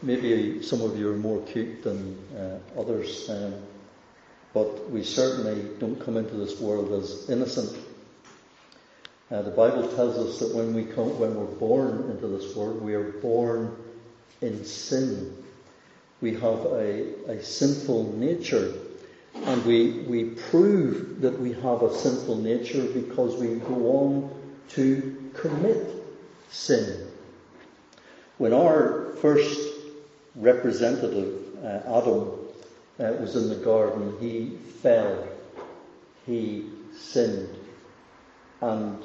maybe 0.02 0.62
some 0.62 0.80
of 0.80 0.98
you 0.98 1.10
are 1.10 1.16
more 1.16 1.42
cute 1.42 1.82
than 1.82 2.18
uh, 2.36 2.80
others, 2.80 3.28
um, 3.28 3.54
but 4.52 4.90
we 4.90 5.04
certainly 5.04 5.78
don't 5.78 6.00
come 6.00 6.16
into 6.16 6.34
this 6.34 6.60
world 6.60 6.92
as 6.92 7.28
innocent. 7.28 7.76
Uh, 9.30 9.42
the 9.42 9.50
Bible 9.50 9.86
tells 9.88 10.18
us 10.18 10.40
that 10.40 10.54
when 10.56 10.74
we 10.74 10.84
come, 10.84 11.18
when 11.18 11.34
we're 11.34 11.44
born 11.44 12.10
into 12.10 12.26
this 12.26 12.56
world, 12.56 12.82
we 12.82 12.94
are 12.94 13.12
born 13.20 13.76
in 14.40 14.64
sin. 14.64 15.36
We 16.20 16.32
have 16.32 16.64
a, 16.66 17.30
a 17.30 17.42
sinful 17.42 18.16
nature, 18.16 18.74
and 19.34 19.64
we 19.64 20.00
we 20.08 20.24
prove 20.24 21.20
that 21.20 21.38
we 21.38 21.52
have 21.52 21.82
a 21.82 21.94
sinful 21.94 22.36
nature 22.36 22.84
because 22.86 23.36
we 23.36 23.54
go 23.60 23.74
on 23.74 24.40
to 24.70 25.30
commit 25.34 26.02
sin. 26.50 27.06
When 28.38 28.52
our 28.52 29.12
first 29.20 29.69
representative, 30.36 31.56
uh, 31.62 31.98
Adam, 31.98 32.32
uh, 32.98 33.12
was 33.20 33.36
in 33.36 33.48
the 33.48 33.64
garden, 33.64 34.16
he 34.20 34.56
fell, 34.82 35.26
he 36.26 36.66
sinned, 36.94 37.48
and 38.60 39.02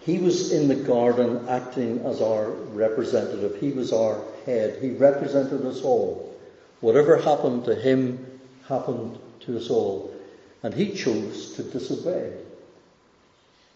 he 0.00 0.18
was 0.18 0.52
in 0.52 0.68
the 0.68 0.74
garden 0.74 1.46
acting 1.48 2.00
as 2.06 2.22
our 2.22 2.50
representative. 2.50 3.60
He 3.60 3.72
was 3.72 3.92
our 3.92 4.22
head. 4.46 4.80
He 4.80 4.90
represented 4.90 5.66
us 5.66 5.82
all. 5.82 6.34
Whatever 6.80 7.18
happened 7.18 7.64
to 7.64 7.74
him 7.74 8.40
happened 8.66 9.18
to 9.40 9.58
us 9.58 9.68
all. 9.68 10.14
And 10.62 10.72
he 10.72 10.94
chose 10.94 11.54
to 11.54 11.62
disobey. 11.62 12.32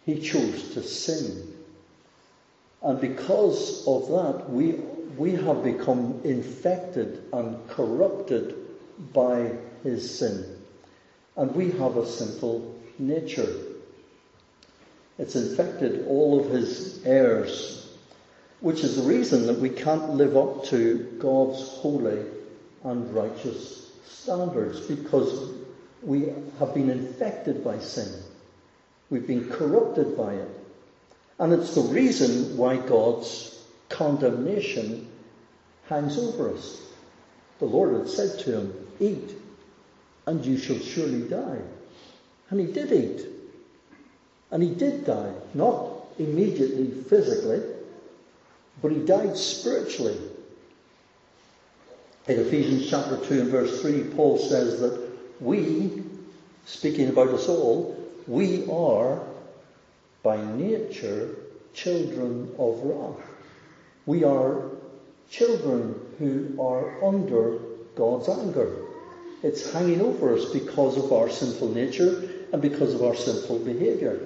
He 0.06 0.20
chose 0.20 0.74
to 0.74 0.82
sin. 0.82 1.54
And 2.82 3.00
because 3.00 3.86
of 3.86 4.08
that, 4.08 4.48
we 4.48 4.80
we 5.16 5.32
have 5.32 5.62
become 5.62 6.20
infected 6.24 7.24
and 7.32 7.68
corrupted 7.68 8.54
by 9.12 9.52
his 9.82 10.18
sin. 10.18 10.44
And 11.36 11.54
we 11.54 11.70
have 11.72 11.96
a 11.96 12.06
sinful 12.06 12.74
nature. 12.98 13.48
It's 15.18 15.36
infected 15.36 16.06
all 16.08 16.40
of 16.40 16.50
his 16.50 17.04
heirs, 17.04 17.88
which 18.60 18.80
is 18.80 18.96
the 18.96 19.02
reason 19.02 19.46
that 19.46 19.58
we 19.58 19.70
can't 19.70 20.10
live 20.10 20.36
up 20.36 20.64
to 20.66 21.16
God's 21.18 21.60
holy 21.68 22.24
and 22.84 23.14
righteous 23.14 23.90
standards 24.04 24.80
because 24.80 25.52
we 26.02 26.32
have 26.58 26.74
been 26.74 26.90
infected 26.90 27.64
by 27.64 27.78
sin. 27.78 28.08
We've 29.10 29.26
been 29.26 29.48
corrupted 29.48 30.16
by 30.16 30.34
it. 30.34 30.48
And 31.38 31.52
it's 31.52 31.74
the 31.74 31.82
reason 31.82 32.56
why 32.56 32.76
God's 32.76 33.61
condemnation 33.92 35.08
hangs 35.88 36.18
over 36.18 36.54
us. 36.54 36.80
The 37.58 37.66
Lord 37.66 37.94
had 37.94 38.08
said 38.08 38.40
to 38.40 38.58
him, 38.58 38.74
Eat, 38.98 39.34
and 40.26 40.44
you 40.44 40.58
shall 40.58 40.78
surely 40.78 41.28
die. 41.28 41.60
And 42.50 42.60
he 42.60 42.66
did 42.66 42.92
eat. 42.92 43.26
And 44.50 44.62
he 44.62 44.74
did 44.74 45.04
die. 45.06 45.32
Not 45.54 45.92
immediately 46.18 46.88
physically, 47.04 47.62
but 48.80 48.92
he 48.92 48.98
died 48.98 49.36
spiritually. 49.36 50.18
In 52.28 52.38
Ephesians 52.38 52.88
chapter 52.88 53.16
2 53.16 53.40
and 53.40 53.50
verse 53.50 53.80
3, 53.80 54.04
Paul 54.14 54.38
says 54.38 54.80
that 54.80 55.08
we, 55.40 56.02
speaking 56.66 57.08
about 57.08 57.28
us 57.28 57.48
all, 57.48 57.98
we 58.26 58.68
are 58.70 59.20
by 60.22 60.36
nature 60.52 61.34
children 61.74 62.54
of 62.58 62.80
wrath. 62.84 63.31
We 64.04 64.24
are 64.24 64.70
children 65.30 65.94
who 66.18 66.60
are 66.60 67.04
under 67.04 67.58
God's 67.94 68.28
anger. 68.28 68.76
It's 69.42 69.72
hanging 69.72 70.00
over 70.00 70.34
us 70.34 70.50
because 70.52 70.96
of 70.96 71.12
our 71.12 71.28
sinful 71.28 71.68
nature 71.68 72.28
and 72.52 72.60
because 72.60 72.94
of 72.94 73.02
our 73.02 73.14
sinful 73.14 73.60
behaviour. 73.60 74.20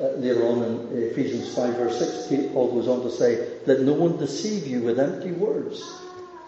Uh, 0.00 0.08
later 0.12 0.46
on 0.46 0.62
in 0.62 1.02
Ephesians 1.02 1.54
5 1.54 1.74
verse 1.74 2.28
6, 2.28 2.52
Paul 2.52 2.72
goes 2.72 2.88
on 2.88 3.02
to 3.02 3.10
say, 3.10 3.58
Let 3.66 3.80
no 3.80 3.92
one 3.92 4.18
deceive 4.18 4.66
you 4.66 4.80
with 4.80 4.98
empty 4.98 5.32
words. 5.32 5.82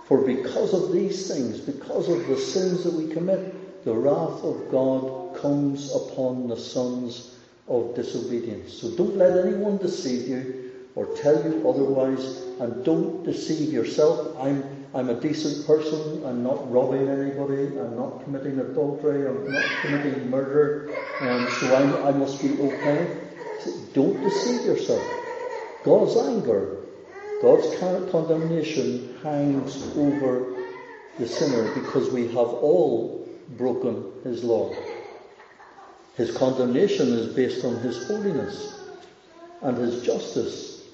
For 0.06 0.18
because 0.18 0.75
of 0.75 0.92
these 0.92 1.28
things, 1.28 1.61
because 1.61 2.08
of 2.08 2.26
the 2.26 2.37
sins 2.37 2.84
that 2.84 2.92
we 2.92 3.12
commit, 3.12 3.84
the 3.84 3.94
wrath 3.94 4.42
of 4.44 4.70
God 4.70 5.37
comes 5.37 5.94
upon 5.94 6.49
the 6.49 6.56
sons 6.56 7.37
of 7.68 7.94
disobedience. 7.94 8.73
So 8.73 8.90
don't 8.96 9.16
let 9.16 9.46
anyone 9.46 9.78
deceive 9.78 10.28
you 10.28 10.70
or 10.94 11.06
tell 11.16 11.42
you 11.44 11.68
otherwise, 11.68 12.43
and 12.61 12.84
don't 12.84 13.25
deceive 13.25 13.73
yourself. 13.73 14.37
I'm 14.38 14.84
I'm 14.94 15.11
a 15.11 15.14
decent 15.14 15.66
person. 15.66 16.25
I'm 16.25 16.44
not 16.44 16.70
robbing 16.70 17.08
anybody. 17.08 17.66
I'm 17.78 17.96
not 17.96 18.23
committing 18.23 18.61
adultery. 18.61 19.26
I'm 19.26 19.52
not 19.52 19.64
committing 19.82 20.30
murder. 20.30 20.94
And 21.20 21.49
so 21.49 21.75
I, 21.75 22.11
I 22.11 22.12
must 22.12 22.40
be 22.40 22.61
okay. 22.61 23.18
Don't 23.92 24.23
deceive 24.23 24.64
yourself. 24.64 25.02
God's 25.82 26.16
anger, 26.16 26.76
God's 27.42 27.76
condemnation 28.11 29.16
hangs 29.23 29.96
over 29.96 30.54
the 31.18 31.26
sinner 31.26 31.75
because 31.75 32.11
we 32.11 32.28
have 32.28 32.37
all 32.37 33.28
broken 33.50 34.12
His 34.23 34.44
law. 34.44 34.75
His 36.16 36.30
condemnation 36.37 37.08
is 37.08 37.34
based 37.34 37.64
on 37.64 37.76
His 37.80 38.06
holiness 38.06 38.80
and 39.61 39.76
His 39.76 40.04
justice. 40.04 40.84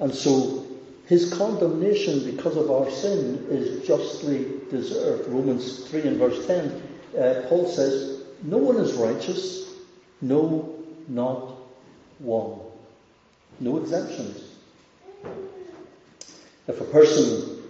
And 0.00 0.14
so 0.14 0.63
his 1.06 1.32
condemnation 1.34 2.24
because 2.24 2.56
of 2.56 2.70
our 2.70 2.90
sin 2.90 3.46
is 3.50 3.86
justly 3.86 4.46
deserved. 4.70 5.28
Romans 5.28 5.88
3 5.88 6.02
and 6.02 6.16
verse 6.16 6.46
10, 6.46 6.82
uh, 7.18 7.46
Paul 7.48 7.68
says, 7.68 8.24
No 8.42 8.56
one 8.56 8.76
is 8.76 8.94
righteous, 8.94 9.74
no, 10.22 10.82
not 11.08 11.56
one. 12.18 12.58
No 13.60 13.76
exemptions. 13.76 14.42
If 16.66 16.80
a 16.80 16.84
person 16.84 17.62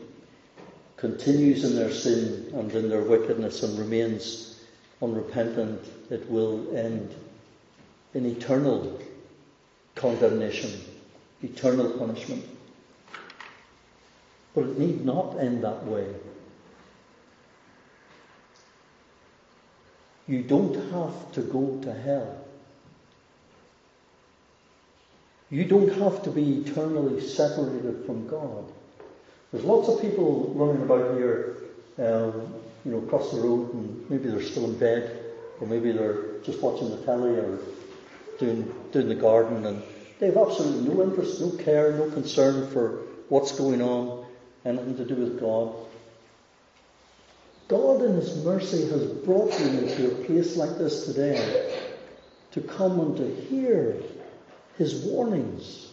continues 0.97 1.65
in 1.65 1.75
their 1.75 1.91
sin 1.91 2.53
and 2.55 2.71
in 2.73 2.89
their 2.89 3.03
wickedness 3.03 3.65
and 3.65 3.77
remains 3.79 4.63
unrepentant, 5.03 5.85
it 6.11 6.31
will 6.31 6.77
end 6.77 7.13
in 8.15 8.25
eternal 8.27 9.01
condemnation, 9.97 10.71
eternal 11.43 11.91
punishment. 11.99 12.45
But 14.55 14.67
it 14.67 14.79
need 14.79 15.05
not 15.05 15.39
end 15.41 15.65
that 15.65 15.85
way. 15.85 16.07
You 20.27 20.43
don't 20.43 20.75
have 20.93 21.33
to 21.33 21.43
go 21.43 21.81
to 21.83 21.93
hell. 21.93 22.39
You 25.51 25.65
don't 25.65 25.93
have 26.01 26.23
to 26.23 26.31
be 26.31 26.61
eternally 26.61 27.21
separated 27.21 28.05
from 28.07 28.27
God. 28.27 28.65
There's 29.53 29.65
lots 29.65 29.89
of 29.89 30.01
people 30.01 30.53
running 30.55 30.83
about 30.83 31.17
here, 31.17 31.57
um, 31.99 32.55
you 32.85 32.93
know, 32.93 32.99
across 32.99 33.31
the 33.31 33.41
road, 33.41 33.73
and 33.75 34.11
maybe 34.11 34.31
they're 34.31 34.43
still 34.43 34.65
in 34.65 34.79
bed, 34.79 35.33
or 35.61 35.67
maybe 35.67 35.93
they're 35.93 36.41
just 36.43 36.63
watching 36.63 36.91
the 36.91 36.97
telly 37.05 37.37
or 37.37 37.59
doing 38.39 38.75
doing 38.93 39.09
the 39.09 39.15
garden, 39.15 39.65
and 39.67 39.83
they 40.19 40.27
have 40.27 40.39
absolutely 40.39 40.93
no 40.93 41.03
interest, 41.03 41.41
no 41.41 41.51
care, 41.63 41.93
no 41.93 42.11
concern 42.11 42.69
for 42.71 43.03
what's 43.29 43.53
going 43.53 43.83
on 43.83 44.24
anything 44.65 44.97
to 44.97 45.05
do 45.05 45.15
with 45.15 45.41
God. 45.41 45.75
God 47.69 48.03
in 48.03 48.15
His 48.15 48.45
mercy 48.45 48.89
has 48.89 49.07
brought 49.07 49.59
you 49.59 49.67
into 49.67 50.13
a 50.13 50.25
place 50.25 50.57
like 50.57 50.77
this 50.79 51.07
today 51.07 51.91
to 52.53 52.61
come 52.61 53.01
and 53.01 53.17
to 53.17 53.35
hear 53.47 53.97
His 54.77 54.95
warnings, 55.05 55.91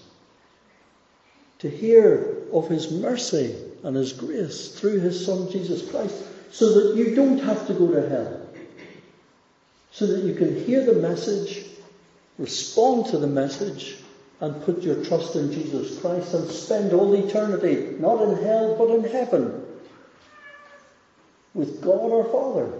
to 1.59 1.69
hear 1.69 2.37
of 2.51 2.67
His 2.67 2.91
mercy 2.91 3.55
and 3.83 3.95
His 3.95 4.13
grace 4.13 4.79
through 4.79 4.99
His 4.99 5.25
Son 5.25 5.49
Jesus 5.49 5.89
Christ, 5.89 6.15
so 6.51 6.73
that 6.73 6.97
you 6.97 7.15
don't 7.15 7.39
have 7.39 7.65
to 7.67 7.73
go 7.73 7.89
to 7.91 8.09
hell, 8.09 8.47
so 9.91 10.05
that 10.07 10.23
you 10.23 10.35
can 10.35 10.63
hear 10.65 10.85
the 10.85 10.95
message, 10.95 11.65
respond 12.37 13.05
to 13.07 13.17
the 13.17 13.27
message, 13.27 14.00
and 14.41 14.63
put 14.63 14.81
your 14.81 15.05
trust 15.05 15.35
in 15.35 15.53
Jesus 15.53 15.99
Christ 16.01 16.33
and 16.33 16.49
spend 16.49 16.93
all 16.93 17.13
eternity, 17.13 17.95
not 17.99 18.21
in 18.23 18.43
hell, 18.43 18.75
but 18.75 18.89
in 18.89 19.03
heaven, 19.03 19.63
with 21.53 21.79
God 21.79 22.11
our 22.11 22.23
Father. 22.23 22.73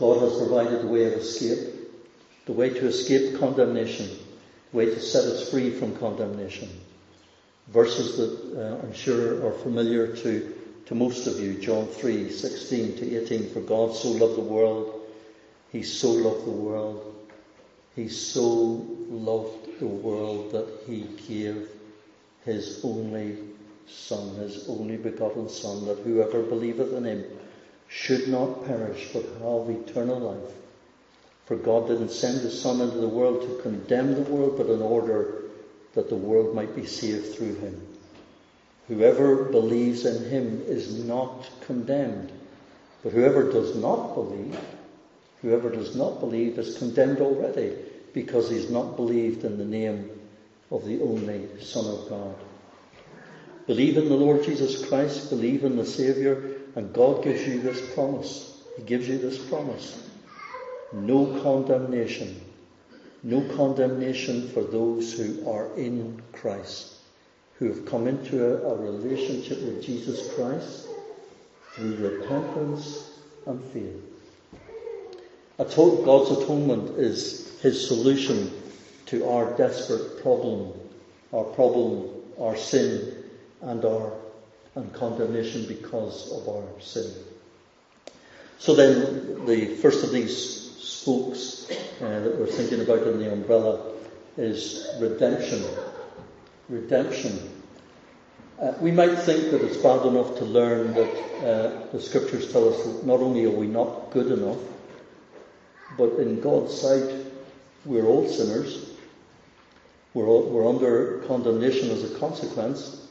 God 0.00 0.22
has 0.22 0.38
provided 0.38 0.82
the 0.82 0.88
way 0.88 1.04
of 1.04 1.12
escape, 1.14 1.74
the 2.46 2.52
way 2.52 2.70
to 2.70 2.86
escape 2.86 3.38
condemnation, 3.38 4.08
the 4.72 4.76
way 4.76 4.86
to 4.86 5.00
set 5.00 5.24
us 5.24 5.50
free 5.50 5.70
from 5.70 5.96
condemnation. 5.98 6.68
Verses 7.68 8.16
that 8.16 8.60
uh, 8.60 8.78
I'm 8.82 8.92
sure 8.92 9.46
are 9.46 9.52
familiar 9.52 10.16
to, 10.16 10.54
to 10.86 10.94
most 10.96 11.28
of 11.28 11.38
you, 11.38 11.54
John 11.54 11.86
3, 11.86 12.30
16 12.30 12.96
to 12.96 13.22
18, 13.22 13.50
for 13.50 13.60
God 13.60 13.94
so 13.94 14.08
loved 14.08 14.36
the 14.36 14.40
world 14.40 14.97
he 15.72 15.82
so 15.82 16.10
loved 16.10 16.46
the 16.46 16.50
world. 16.50 17.14
He 17.94 18.08
so 18.08 18.86
loved 19.10 19.80
the 19.80 19.86
world 19.86 20.52
that 20.52 20.68
he 20.86 21.02
gave 21.26 21.68
his 22.44 22.80
only 22.84 23.36
Son, 23.86 24.36
his 24.36 24.68
only 24.68 24.96
begotten 24.96 25.48
Son, 25.48 25.86
that 25.86 25.98
whoever 25.98 26.42
believeth 26.42 26.92
in 26.92 27.04
him 27.04 27.24
should 27.88 28.28
not 28.28 28.66
perish 28.66 29.10
but 29.12 29.24
have 29.24 29.70
eternal 29.70 30.18
life. 30.18 30.54
For 31.46 31.56
God 31.56 31.88
didn't 31.88 32.10
send 32.10 32.40
his 32.40 32.60
Son 32.60 32.80
into 32.80 32.98
the 32.98 33.08
world 33.08 33.42
to 33.42 33.62
condemn 33.62 34.14
the 34.14 34.30
world, 34.30 34.58
but 34.58 34.68
in 34.68 34.82
order 34.82 35.42
that 35.94 36.08
the 36.08 36.14
world 36.14 36.54
might 36.54 36.76
be 36.76 36.86
saved 36.86 37.34
through 37.34 37.54
him. 37.54 37.86
Whoever 38.88 39.44
believes 39.44 40.04
in 40.04 40.30
him 40.30 40.62
is 40.66 41.04
not 41.04 41.48
condemned, 41.62 42.30
but 43.02 43.12
whoever 43.12 43.50
does 43.50 43.76
not 43.76 44.14
believe 44.14 44.58
Whoever 45.42 45.70
does 45.70 45.94
not 45.94 46.20
believe 46.20 46.58
is 46.58 46.78
condemned 46.78 47.20
already 47.20 47.76
because 48.12 48.50
he's 48.50 48.70
not 48.70 48.96
believed 48.96 49.44
in 49.44 49.58
the 49.58 49.64
name 49.64 50.10
of 50.70 50.84
the 50.84 51.00
only 51.00 51.48
Son 51.60 51.86
of 51.86 52.08
God. 52.08 52.34
Believe 53.66 53.96
in 53.96 54.08
the 54.08 54.16
Lord 54.16 54.44
Jesus 54.44 54.86
Christ, 54.86 55.30
believe 55.30 55.62
in 55.62 55.76
the 55.76 55.84
Saviour, 55.84 56.42
and 56.74 56.92
God 56.92 57.22
gives 57.22 57.46
you 57.46 57.60
this 57.60 57.94
promise. 57.94 58.62
He 58.76 58.82
gives 58.82 59.08
you 59.08 59.18
this 59.18 59.38
promise. 59.48 60.08
No 60.92 61.40
condemnation. 61.42 62.40
No 63.22 63.42
condemnation 63.56 64.48
for 64.48 64.62
those 64.62 65.12
who 65.12 65.48
are 65.50 65.74
in 65.76 66.22
Christ, 66.32 66.94
who 67.58 67.66
have 67.68 67.84
come 67.84 68.06
into 68.06 68.44
a, 68.44 68.72
a 68.72 68.76
relationship 68.76 69.60
with 69.60 69.84
Jesus 69.84 70.34
Christ 70.34 70.88
through 71.72 71.96
repentance 71.96 73.18
and 73.46 73.62
faith. 73.64 74.07
God's 75.58 76.30
atonement 76.30 76.98
is 76.98 77.58
his 77.60 77.86
solution 77.86 78.52
to 79.06 79.28
our 79.28 79.56
desperate 79.56 80.22
problem, 80.22 80.72
our 81.32 81.44
problem, 81.44 82.10
our 82.40 82.56
sin, 82.56 83.24
and 83.62 83.84
our 83.84 84.12
and 84.76 84.92
condemnation 84.94 85.66
because 85.66 86.30
of 86.32 86.48
our 86.48 86.64
sin. 86.80 87.10
So 88.58 88.74
then, 88.74 89.44
the 89.46 89.74
first 89.76 90.04
of 90.04 90.12
these 90.12 90.70
spokes 90.78 91.66
uh, 92.00 92.20
that 92.20 92.38
we're 92.38 92.46
thinking 92.46 92.80
about 92.80 93.06
in 93.06 93.18
the 93.18 93.32
umbrella 93.32 93.92
is 94.36 94.86
redemption. 95.00 95.64
Redemption. 96.68 97.50
Uh, 98.60 98.74
we 98.80 98.92
might 98.92 99.16
think 99.16 99.50
that 99.50 99.62
it's 99.62 99.76
bad 99.78 100.06
enough 100.06 100.36
to 100.38 100.44
learn 100.44 100.94
that 100.94 101.14
uh, 101.38 101.86
the 101.92 102.00
scriptures 102.00 102.52
tell 102.52 102.72
us 102.72 102.84
that 102.84 103.06
not 103.06 103.20
only 103.20 103.44
are 103.44 103.50
we 103.50 103.66
not 103.66 104.10
good 104.10 104.30
enough, 104.30 104.58
but 105.96 106.14
in 106.18 106.40
God's 106.40 106.78
sight, 106.78 107.26
we're 107.84 108.06
all 108.06 108.28
sinners. 108.28 108.90
We're, 110.14 110.26
all, 110.26 110.48
we're 110.50 110.68
under 110.68 111.24
condemnation 111.26 111.90
as 111.90 112.10
a 112.10 112.18
consequence. 112.18 113.06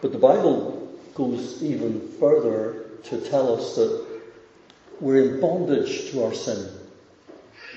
But 0.00 0.12
the 0.12 0.18
Bible 0.18 0.98
goes 1.14 1.62
even 1.62 2.08
further 2.18 2.84
to 3.04 3.20
tell 3.20 3.54
us 3.54 3.76
that 3.76 4.06
we're 5.00 5.34
in 5.34 5.40
bondage 5.40 6.10
to 6.10 6.24
our 6.24 6.34
sin. 6.34 6.68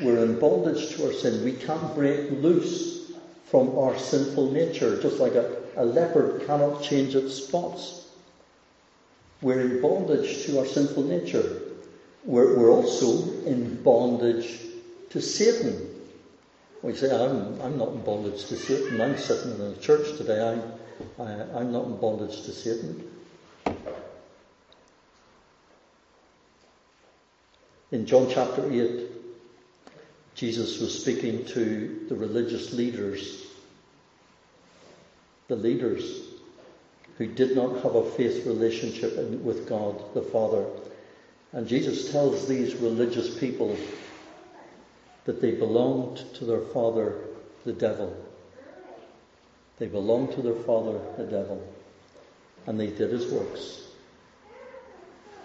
We're 0.02 0.24
in 0.24 0.40
bondage 0.40 0.96
to 0.96 1.08
our 1.08 1.14
sin. 1.14 1.44
We 1.44 1.54
can't 1.54 1.96
break 1.96 2.32
loose 2.32 3.12
from 3.46 3.78
our 3.78 3.98
sinful 3.98 4.52
nature, 4.52 5.02
just 5.02 5.20
like 5.20 5.34
a, 5.36 5.58
a 5.78 5.86
leopard 5.86 6.46
cannot 6.46 6.84
change 6.84 7.16
its 7.16 7.34
spots. 7.34 8.08
We're 9.42 9.62
in 9.62 9.82
bondage 9.82 10.46
to 10.46 10.60
our 10.60 10.66
sinful 10.66 11.04
nature. 11.04 11.62
We're, 12.28 12.58
we're 12.58 12.72
also 12.72 13.24
in 13.46 13.82
bondage 13.84 14.60
to 15.12 15.22
Satan. 15.22 15.96
We 16.84 16.94
say, 16.94 17.10
I'm, 17.10 17.60
I'm 17.62 17.78
not 17.78 17.94
in 17.94 18.02
bondage 18.04 18.46
to 18.48 18.58
Satan. 18.58 19.00
I'm 19.00 19.18
sitting 19.18 19.56
in 19.56 19.62
a 19.62 19.78
church 19.78 20.18
today. 20.18 20.46
I'm, 20.46 20.62
I, 21.26 21.58
i 21.58 21.62
am 21.62 21.72
not 21.72 21.86
in 21.86 21.96
bondage 21.96 22.42
to 22.44 22.52
Satan. 22.52 23.10
In 27.94 28.06
John 28.06 28.28
chapter 28.30 28.70
8, 28.70 29.10
Jesus 30.36 30.82
was 30.82 31.02
speaking 31.02 31.46
to 31.46 32.08
the 32.10 32.16
religious 32.16 32.74
leaders, 32.74 33.48
the 35.48 35.56
leaders 35.56 36.28
who 37.18 37.28
did 37.28 37.56
not 37.56 37.82
have 37.84 37.96
a 37.96 38.04
faith 38.04 38.46
relationship 38.46 39.18
with 39.42 39.70
God 39.70 40.14
the 40.14 40.22
Father. 40.22 40.66
And 41.54 41.68
Jesus 41.68 42.12
tells 42.12 42.48
these 42.48 42.76
religious 42.76 43.38
people 43.38 43.78
that 45.26 45.42
they 45.42 45.52
belonged 45.52 46.24
to 46.36 46.46
their 46.46 46.62
father, 46.62 47.16
the 47.66 47.74
devil. 47.74 48.16
They 49.80 49.88
belonged 49.88 50.34
to 50.34 50.42
their 50.42 50.56
father, 50.56 51.00
the 51.18 51.26
devil. 51.26 51.66
And 52.66 52.80
they 52.80 52.88
did 52.88 53.12
his 53.12 53.28
works. 53.32 53.84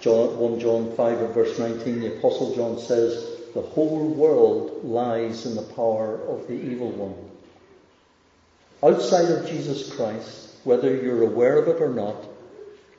John, 0.01 0.37
1 0.39 0.61
John 0.61 0.95
5 0.97 1.21
and 1.21 1.35
verse 1.35 1.59
19, 1.59 2.01
the 2.01 2.17
Apostle 2.19 2.57
John 2.57 2.79
says, 2.79 3.33
the 3.55 3.63
whole 3.63 4.09
world 4.09 4.85
lies 4.85 5.47
in 5.47 5.55
the 5.55 5.63
power 5.63 6.17
of 6.27 6.49
the 6.49 6.55
evil 6.55 6.91
one. 6.91 7.31
Outside 8.83 9.31
of 9.31 9.47
Jesus 9.47 9.95
Christ, 9.95 10.55
whether 10.65 10.97
you're 10.97 11.23
aware 11.23 11.59
of 11.59 11.69
it 11.69 11.81
or 11.81 11.91
not, 11.91 12.17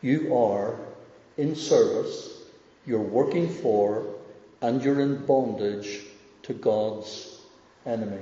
you 0.02 0.36
are 0.36 0.78
in 1.38 1.56
service, 1.56 2.43
you're 2.86 3.00
working 3.00 3.50
for, 3.50 4.06
and 4.62 4.84
you're 4.84 5.02
in 5.02 5.26
bondage 5.26 6.02
to 6.44 6.54
God's 6.54 7.40
enemy. 7.86 8.22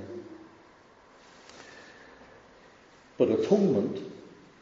But 3.18 3.30
atonement, 3.30 3.98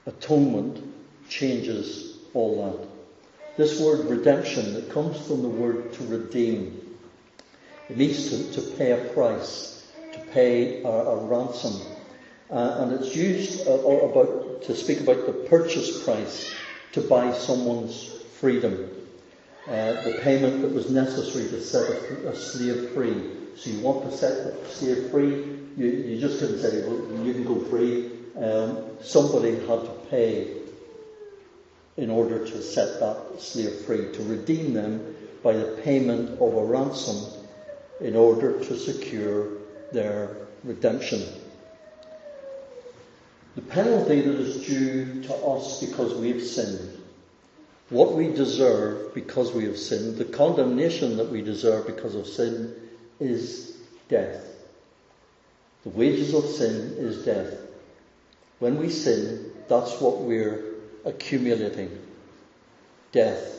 atonement 0.07 0.83
changes 1.29 2.19
all 2.35 2.65
that. 2.65 3.57
This 3.57 3.81
word 3.81 4.07
redemption 4.07 4.75
that 4.75 4.91
comes 4.91 5.19
from 5.27 5.43
the 5.43 5.49
word 5.49 5.93
to 5.95 6.05
redeem 6.05 6.91
it 7.91 7.97
means 7.97 8.31
to, 8.31 8.53
to 8.53 8.77
pay 8.77 8.93
a 8.93 9.13
price, 9.13 9.85
to 10.13 10.21
pay 10.33 10.81
a, 10.85 10.89
a 10.89 11.25
ransom. 11.25 11.75
Uh, 12.49 12.77
and 12.79 12.93
it's 12.93 13.17
used 13.17 13.67
uh, 13.67 13.73
about, 13.73 14.63
to 14.63 14.77
speak 14.77 15.01
about 15.01 15.27
the 15.27 15.33
purchase 15.33 16.05
price 16.05 16.55
to 16.93 17.01
buy 17.01 17.33
someone's 17.33 18.05
freedom. 18.39 18.89
Uh, 19.69 20.01
the 20.03 20.19
payment 20.23 20.63
that 20.63 20.73
was 20.73 20.91
necessary 20.91 21.47
to 21.49 21.61
set 21.61 21.89
a, 21.91 22.29
a, 22.29 22.35
slave 22.35 22.91
free. 22.91 23.31
So 23.57 23.71
you 23.71 23.81
want 23.81 24.11
to 24.11 24.17
set 24.17 24.33
a 24.33 24.69
slave 24.69 25.11
free, 25.11 25.59
you, 25.77 25.87
you 25.87 26.19
just 26.19 26.41
couldn't 26.41 26.61
say, 26.61 26.83
well, 26.89 27.25
you 27.25 27.35
can 27.35 27.45
go 27.45 27.61
free. 27.67 28.11
Um, 28.37 28.97
somebody 29.03 29.57
had 29.57 29.83
to 29.83 29.97
pay 30.09 30.57
in 31.99 32.09
order 32.09 32.45
to 32.47 32.63
set 32.63 33.01
that 33.01 33.41
slave 33.41 33.73
free, 33.87 34.11
to 34.13 34.23
redeem 34.23 34.73
them 34.73 35.15
by 35.43 35.53
the 35.53 35.79
payment 35.85 36.41
of 36.41 36.55
a 36.55 36.65
ransom 36.65 37.41
in 38.01 38.17
order 38.17 38.59
to 38.65 38.79
secure 38.79 39.49
their 39.93 40.37
redemption. 40.65 41.23
The 43.57 43.63
penalty 43.63 44.21
that 44.23 44.37
is 44.37 44.65
due 44.67 45.23
to 45.25 45.35
us 45.35 45.81
because 45.81 46.15
we 46.15 46.31
have 46.33 46.43
sinned, 46.43 47.00
what 47.91 48.15
we 48.15 48.29
deserve 48.29 49.15
because 49.15 49.53
we 49.53 49.65
have 49.65 49.77
sinned, 49.77 50.17
the 50.17 50.25
condemnation 50.25 51.17
that 51.17 51.31
we 51.31 51.43
deserve 51.43 51.87
because 51.87 52.15
of 52.15 52.27
sin 52.27 52.75
is 53.19 53.77
death. 54.09 54.47
The 55.83 55.91
wages 55.91 56.33
of 56.35 56.45
sin 56.45 56.95
is 56.99 57.25
death. 57.25 57.53
When 58.61 58.79
we 58.79 58.91
sin, 58.91 59.53
that's 59.69 60.01
what 60.01 60.19
we're 60.19 60.75
accumulating. 61.05 61.99
Death. 63.13 63.57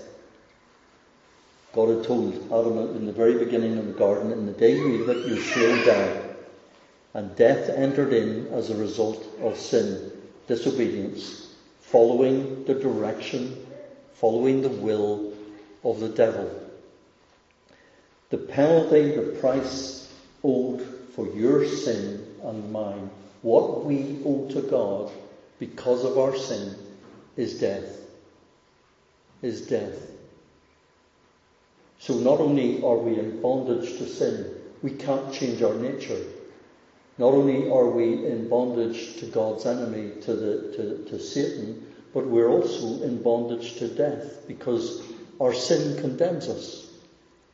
God 1.74 1.89
had 1.89 2.04
told 2.06 2.36
Adam 2.46 2.96
in 2.96 3.06
the 3.06 3.13
very 3.13 3.38
beginning 3.38 3.78
of 3.78 3.88
the 3.88 3.94
garden, 3.94 4.32
in 4.32 4.46
the 4.46 4.52
day 4.54 4.76
you 4.76 5.10
eat 5.10 5.28
you 5.28 5.39
shall 5.39 5.86
die. 5.86 6.22
And 7.13 7.36
death 7.36 7.70
entered 7.70 8.13
in 8.13 8.48
as 8.48 8.70
a 8.70 8.78
result 8.78 9.26
of 9.41 9.58
sin, 9.58 10.12
disobedience, 10.48 11.54
following 11.82 12.63
the 12.65 12.76
direction, 12.76 13.65
following 14.15 14.62
the 14.62 14.69
will 14.69 15.34
of 15.84 16.00
the 16.00 16.10
devil. 16.10 16.50
The 18.30 18.38
penalty, 18.38 19.15
the 19.15 19.38
price 19.39 20.12
owed 20.43 20.82
for 21.15 21.28
your 21.28 21.65
sin 21.67 22.26
and 22.43 22.71
mine, 22.71 23.10
what 23.41 23.84
we 23.84 24.21
owe 24.26 24.47
to 24.52 24.62
God 24.62 25.12
because 25.60 26.06
of 26.06 26.17
our 26.17 26.36
sin, 26.36 26.76
is 27.36 27.60
death. 27.60 27.97
Is 29.41 29.67
death. 29.67 30.12
So 32.00 32.15
not 32.15 32.39
only 32.39 32.82
are 32.84 32.97
we 32.97 33.19
in 33.19 33.41
bondage 33.41 33.97
to 33.97 34.08
sin, 34.08 34.56
we 34.82 34.91
can't 34.91 35.34
change 35.34 35.62
our 35.62 35.76
nature. 35.76 36.19
Not 37.17 37.34
only 37.34 37.69
are 37.69 37.88
we 37.88 38.26
in 38.26 38.50
bondage 38.50 39.17
to 39.17 39.28
God's 39.28 39.65
enemy, 39.65 40.19
to, 40.21 40.34
the, 40.34 40.76
to, 40.76 41.06
to 41.10 41.19
Satan, 41.19 41.86
but 42.13 42.28
we're 42.28 42.50
also 42.50 43.04
in 43.04 43.21
bondage 43.21 43.76
to 43.76 43.88
death 43.88 44.47
because 44.47 45.02
our 45.39 45.54
sin 45.54 46.00
condemns 46.02 46.50
us, 46.50 46.89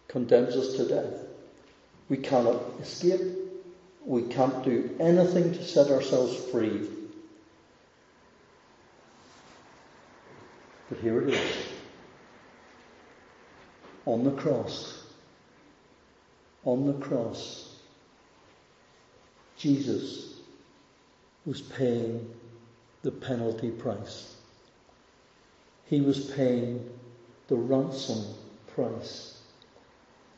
condemns 0.07 0.55
us 0.55 0.75
to 0.77 0.87
death. 0.87 1.13
We 2.09 2.17
cannot 2.17 2.61
escape. 2.81 3.21
We 4.05 4.23
can't 4.23 4.63
do 4.63 4.95
anything 4.99 5.53
to 5.53 5.63
set 5.63 5.91
ourselves 5.91 6.35
free. 6.51 6.87
But 10.89 10.99
here 10.99 11.21
it 11.21 11.33
is 11.33 11.67
on 14.05 14.23
the 14.23 14.31
cross. 14.31 15.03
On 16.63 16.87
the 16.87 16.93
cross, 16.93 17.75
Jesus 19.57 20.39
was 21.45 21.61
paying 21.61 22.33
the 23.03 23.11
penalty 23.11 23.69
price. 23.69 24.36
He 25.89 26.01
was 26.01 26.31
paying 26.31 26.89
the 27.47 27.55
ransom 27.55 28.25
price. 28.75 29.37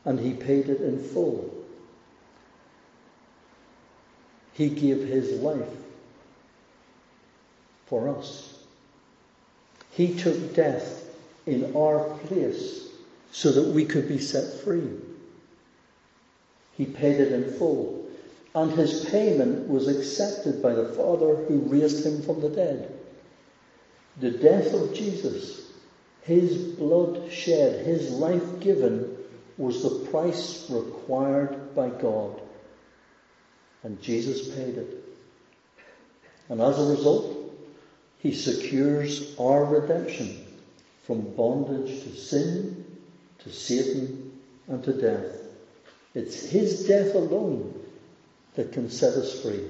And 0.04 0.18
he 0.18 0.32
paid 0.32 0.68
it 0.68 0.80
in 0.80 1.02
full. 1.02 1.50
He 4.52 4.68
gave 4.68 5.06
his 5.06 5.40
life 5.40 5.76
for 7.86 8.08
us. 8.08 8.58
He 9.90 10.14
took 10.14 10.54
death 10.54 11.04
in 11.46 11.76
our 11.76 12.00
place 12.26 12.88
so 13.32 13.52
that 13.52 13.74
we 13.74 13.84
could 13.84 14.08
be 14.08 14.18
set 14.18 14.60
free. 14.60 14.88
He 16.76 16.86
paid 16.86 17.20
it 17.20 17.32
in 17.32 17.52
full. 17.52 18.06
And 18.54 18.72
his 18.72 19.04
payment 19.04 19.68
was 19.68 19.88
accepted 19.88 20.62
by 20.62 20.74
the 20.74 20.88
Father 20.88 21.34
who 21.44 21.58
raised 21.66 22.04
him 22.06 22.22
from 22.22 22.40
the 22.40 22.48
dead. 22.48 22.99
The 24.20 24.30
death 24.30 24.74
of 24.74 24.94
Jesus, 24.94 25.62
his 26.22 26.74
blood 26.74 27.32
shed, 27.32 27.86
his 27.86 28.10
life 28.10 28.60
given, 28.60 29.16
was 29.56 29.82
the 29.82 30.10
price 30.10 30.70
required 30.70 31.74
by 31.74 31.88
God. 31.88 32.40
And 33.82 34.00
Jesus 34.02 34.54
paid 34.54 34.76
it. 34.76 35.04
And 36.50 36.60
as 36.60 36.78
a 36.78 36.90
result, 36.90 37.36
he 38.18 38.34
secures 38.34 39.34
our 39.38 39.64
redemption 39.64 40.46
from 41.04 41.34
bondage 41.34 42.02
to 42.02 42.14
sin 42.14 42.84
to 43.38 43.50
Satan 43.50 44.32
and 44.68 44.84
to 44.84 44.92
death. 44.92 45.34
It's 46.14 46.42
his 46.50 46.86
death 46.86 47.14
alone 47.14 47.74
that 48.54 48.72
can 48.72 48.90
set 48.90 49.14
us 49.14 49.40
free. 49.40 49.64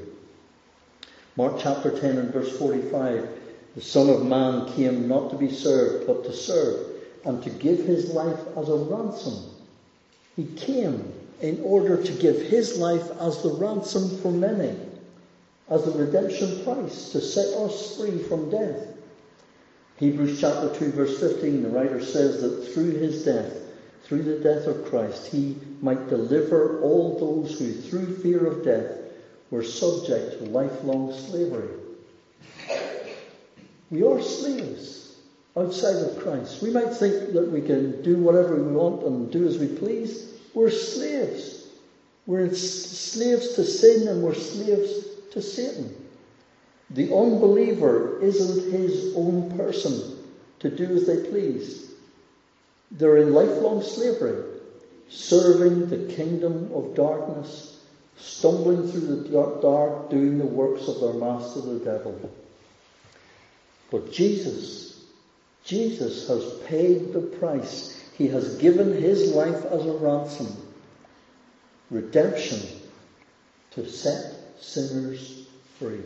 Mark 1.37 1.61
chapter 1.61 1.97
10 1.97 2.19
and 2.19 2.33
verse 2.33 2.59
45, 2.59 3.40
The 3.75 3.81
Son 3.81 4.11
of 4.11 4.27
Man 4.27 4.67
came 4.75 5.07
not 5.07 5.31
to 5.31 5.37
be 5.37 5.51
served, 5.51 6.07
but 6.07 6.25
to 6.25 6.33
serve, 6.33 6.87
and 7.25 7.43
to 7.45 7.51
give 7.51 7.79
his 7.85 8.11
life 8.13 8.41
as 8.57 8.69
a 8.69 8.75
ransom. 8.77 9.35
He 10.35 10.45
came 10.45 11.13
in 11.41 11.63
order 11.63 12.03
to 12.03 12.13
give 12.13 12.43
his 12.43 12.79
life 12.79 13.11
as 13.21 13.43
the 13.43 13.51
ransom 13.51 14.09
for 14.19 14.33
many, 14.33 14.75
as 15.69 15.85
the 15.85 15.93
redemption 15.93 16.65
price 16.65 17.13
to 17.13 17.21
set 17.21 17.55
us 17.59 17.97
free 17.97 18.19
from 18.19 18.51
death. 18.51 18.89
Hebrews 19.99 20.41
chapter 20.41 20.75
2 20.75 20.93
verse 20.93 21.21
15, 21.21 21.63
the 21.63 21.69
writer 21.69 22.03
says 22.03 22.41
that 22.43 22.73
through 22.73 22.91
his 22.91 23.25
death, 23.25 23.53
through 24.03 24.23
the 24.23 24.41
death 24.41 24.67
of 24.67 24.87
Christ, 24.87 25.29
he 25.29 25.57
might 25.81 26.09
deliver 26.09 26.81
all 26.81 27.19
those 27.19 27.59
who 27.59 27.73
through 27.73 28.17
fear 28.17 28.47
of 28.47 28.65
death 28.65 28.99
were 29.51 29.63
subject 29.63 30.39
to 30.39 30.51
lifelong 30.51 31.13
slavery. 31.13 31.69
We 33.91 34.05
are 34.05 34.23
slaves 34.23 35.17
outside 35.57 35.97
of 35.97 36.21
Christ. 36.21 36.63
We 36.63 36.71
might 36.71 36.95
think 36.95 37.33
that 37.33 37.51
we 37.51 37.61
can 37.61 38.03
do 38.03 38.17
whatever 38.17 38.55
we 38.55 38.73
want 38.73 39.03
and 39.03 39.31
do 39.31 39.47
as 39.49 39.59
we 39.59 39.67
please. 39.67 40.33
We're 40.55 40.71
slaves. 40.71 41.67
We're 42.27 42.55
slaves 42.55 43.55
to 43.55 43.65
sin 43.65 44.07
and 44.07 44.23
we're 44.23 44.35
slaves 44.35 45.05
to 45.33 45.43
Satan. 45.43 45.95
The 46.91 47.15
unbeliever 47.15 48.21
isn't 48.21 48.73
his 48.73 49.15
own 49.17 49.57
person 49.57 50.19
to 50.61 50.71
do 50.71 50.85
as 50.97 51.07
they 51.07 51.29
please. 51.29 51.93
They're 52.93 53.19
in 53.19 53.33
lifelong 53.33 53.83
slavery, 53.83 54.45
serving 55.09 55.89
the 55.89 56.13
kingdom 56.15 56.71
of 56.75 56.95
darkness, 56.95 57.81
stumbling 58.17 58.91
through 58.91 59.01
the 59.01 59.61
dark, 59.63 60.11
doing 60.11 60.39
the 60.39 60.47
works 60.47 60.89
of 60.89 61.01
their 61.01 61.15
master, 61.15 61.61
the 61.61 61.79
devil. 61.79 62.31
But 63.91 64.13
Jesus, 64.13 65.05
Jesus 65.65 66.29
has 66.29 66.45
paid 66.67 67.13
the 67.13 67.21
price. 67.21 68.03
He 68.17 68.29
has 68.29 68.57
given 68.57 68.93
his 68.93 69.33
life 69.33 69.65
as 69.65 69.85
a 69.87 69.93
ransom. 69.93 70.57
Redemption 71.91 72.61
to 73.73 73.89
set 73.89 74.37
sinners 74.61 75.47
free. 75.79 76.01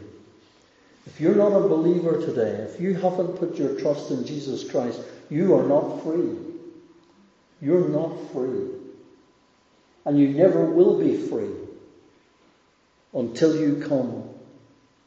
If 1.07 1.21
you're 1.21 1.35
not 1.35 1.53
a 1.53 1.69
believer 1.69 2.21
today, 2.25 2.67
if 2.71 2.81
you 2.81 2.95
haven't 2.95 3.37
put 3.37 3.57
your 3.57 3.79
trust 3.81 4.11
in 4.11 4.27
Jesus 4.27 4.71
Christ, 4.71 5.01
you 5.29 5.55
are 5.55 5.67
not 5.67 6.03
free. 6.03 6.37
You're 7.61 7.89
not 7.89 8.33
free. 8.33 8.69
And 10.07 10.19
you 10.19 10.29
never 10.29 10.65
will 10.65 10.99
be 10.99 11.17
free 11.17 11.51
until 13.13 13.57
you 13.61 13.85
come 13.87 14.29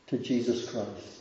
to 0.07 0.17
Jesus 0.17 0.69
Christ. 0.69 1.16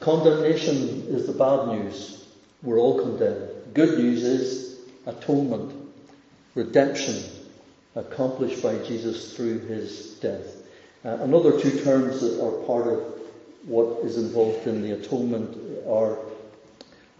Condemnation 0.00 1.04
is 1.08 1.26
the 1.26 1.32
bad 1.34 1.68
news. 1.68 2.24
We're 2.62 2.78
all 2.78 3.00
condemned. 3.00 3.50
Good 3.74 3.98
news 3.98 4.22
is 4.22 4.80
atonement, 5.06 5.74
redemption 6.54 7.22
accomplished 7.94 8.62
by 8.62 8.78
Jesus 8.78 9.36
through 9.36 9.60
his 9.60 10.14
death. 10.20 10.56
Uh, 11.04 11.18
another 11.20 11.60
two 11.60 11.82
terms 11.82 12.20
that 12.22 12.42
are 12.42 12.64
part 12.66 12.86
of 12.86 13.20
what 13.66 14.04
is 14.04 14.16
involved 14.16 14.66
in 14.66 14.80
the 14.80 14.92
atonement 14.92 15.56
are 15.86 16.18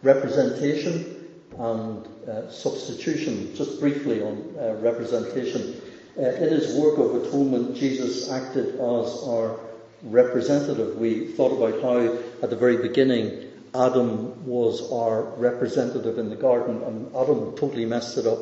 representation 0.03 1.29
and 1.59 2.07
uh, 2.27 2.51
substitution. 2.51 3.55
Just 3.57 3.79
briefly 3.79 4.23
on 4.23 4.55
uh, 4.59 4.75
representation. 4.81 5.81
Uh, 6.19 6.23
in 6.23 6.51
his 6.51 6.75
work 6.77 6.99
of 6.99 7.27
atonement, 7.27 7.77
Jesus 7.77 8.31
acted 8.31 8.75
as 8.75 9.23
our 9.25 9.59
representative. 10.03 10.97
We 10.97 11.29
thought 11.29 11.57
about 11.57 11.83
how 11.83 12.19
at 12.43 12.51
the 12.51 12.57
very 12.57 12.77
beginning 12.77 13.51
Adam 13.75 14.47
was 14.47 14.91
our 14.93 15.23
representative 15.23 16.19
in 16.19 16.29
the 16.29 16.37
garden 16.37 16.83
and 16.83 17.15
Adam 17.15 17.57
totally 17.57 17.85
messed 17.85 18.19
it 18.19 18.27
up 18.27 18.39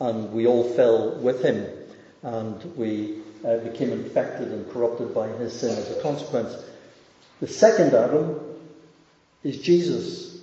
and 0.00 0.32
we 0.32 0.46
all 0.46 0.64
fell 0.74 1.16
with 1.16 1.42
him 1.42 1.66
and 2.22 2.76
we 2.76 3.18
uh, 3.44 3.56
became 3.58 3.92
infected 3.92 4.48
and 4.48 4.70
corrupted 4.70 5.14
by 5.14 5.28
his 5.28 5.58
sin 5.58 5.70
as 5.78 5.90
a 5.96 6.02
consequence. 6.02 6.54
The 7.40 7.46
second 7.46 7.94
Adam 7.94 8.40
is 9.42 9.58
Jesus 9.58 10.38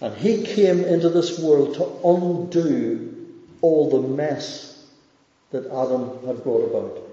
and 0.00 0.16
he 0.16 0.42
came 0.44 0.82
into 0.84 1.10
this 1.10 1.38
world 1.38 1.74
to 1.74 2.08
undo 2.08 3.36
all 3.60 3.90
the 3.90 4.08
mess 4.08 4.86
that 5.50 5.66
Adam 5.66 6.26
had 6.26 6.42
brought 6.42 6.70
about. 6.70 7.09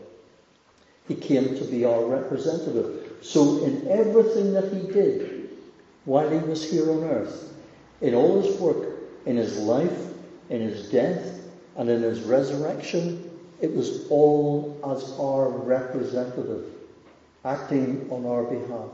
He 1.08 1.16
came 1.16 1.56
to 1.58 1.64
be 1.66 1.86
our 1.86 2.06
representative. 2.06 3.18
So 3.22 3.64
in 3.64 3.88
everything 3.88 4.54
that 4.54 4.72
he 4.74 4.92
did 4.92 5.50
while 6.06 6.30
he 6.30 6.38
was 6.38 6.70
here 6.70 6.92
on 6.92 7.04
earth, 7.04 7.54
in 8.02 8.14
all 8.14 8.42
his 8.42 8.60
work, 8.60 8.88
in 9.26 9.38
his 9.38 9.58
life, 9.58 10.14
in 10.50 10.62
his 10.62 10.90
death, 10.90 11.42
and 11.76 11.90
in 11.90 12.02
his 12.02 12.22
resurrection, 12.22 13.30
it 13.62 13.74
was 13.74 14.08
all 14.10 14.80
as 14.86 15.12
our 15.20 15.50
representative, 15.50 16.66
acting 17.44 18.08
on 18.12 18.26
our 18.26 18.44
behalf. 18.44 18.90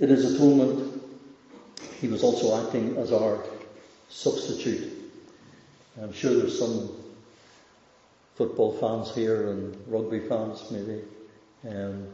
In 0.00 0.08
his 0.08 0.34
atonement, 0.34 1.02
he 2.00 2.08
was 2.08 2.22
also 2.22 2.66
acting 2.66 2.96
as 2.96 3.12
our 3.12 3.42
substitute. 4.08 4.92
I'm 6.00 6.12
sure 6.12 6.34
there's 6.34 6.58
some 6.58 6.90
football 8.36 8.72
fans 8.78 9.14
here 9.14 9.50
and 9.50 9.76
rugby 9.86 10.20
fans, 10.20 10.70
maybe, 10.70 11.02
um, 11.68 12.06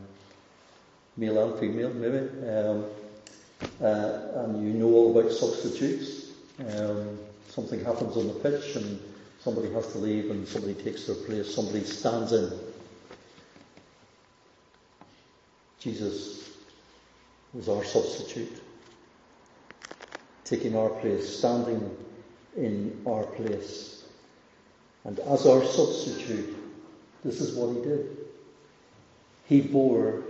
male 1.17 1.51
and 1.51 1.61
female, 1.61 1.93
maybe, 1.93 2.19
um, 2.49 2.85
uh, 3.83 4.45
and 4.45 4.67
you 4.67 4.73
know 4.75 4.89
all 4.89 5.19
about 5.19 5.33
substitutes. 5.33 6.31
Um, 6.61 7.19
something 7.49 7.85
happens 7.85 8.17
on 8.17 8.29
the 8.29 8.35
pitch 8.35 8.77
and 8.77 9.01
somebody 9.41 9.71
has 9.73 9.91
to 9.93 9.99
leave 9.99 10.31
and 10.31 10.47
somebody 10.47 10.75
takes 10.75 11.07
their 11.07 11.17
place, 11.17 11.53
somebody 11.53 11.85
stands 11.85 12.33
in. 12.33 12.51
Jesus 15.81 16.51
was 17.53 17.69
our 17.69 17.85
substitute, 17.85 18.63
taking 20.45 20.77
our 20.77 20.89
place, 20.89 21.39
standing 21.39 21.97
in 22.57 23.03
our 23.07 23.25
place. 23.25 24.02
And 25.05 25.19
as 25.21 25.47
our 25.47 25.65
substitute, 25.65 26.57
this 27.25 27.41
is 27.41 27.55
what 27.55 27.75
he 27.75 27.83
did. 27.83 28.17
He 29.47 29.61
bore 29.61 30.23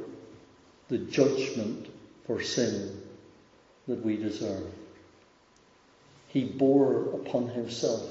the 0.88 0.98
judgment 0.98 1.88
for 2.26 2.42
sin 2.42 3.02
that 3.88 4.04
we 4.04 4.16
deserve. 4.16 4.64
He 6.28 6.44
bore 6.44 7.14
upon 7.14 7.48
himself. 7.48 8.02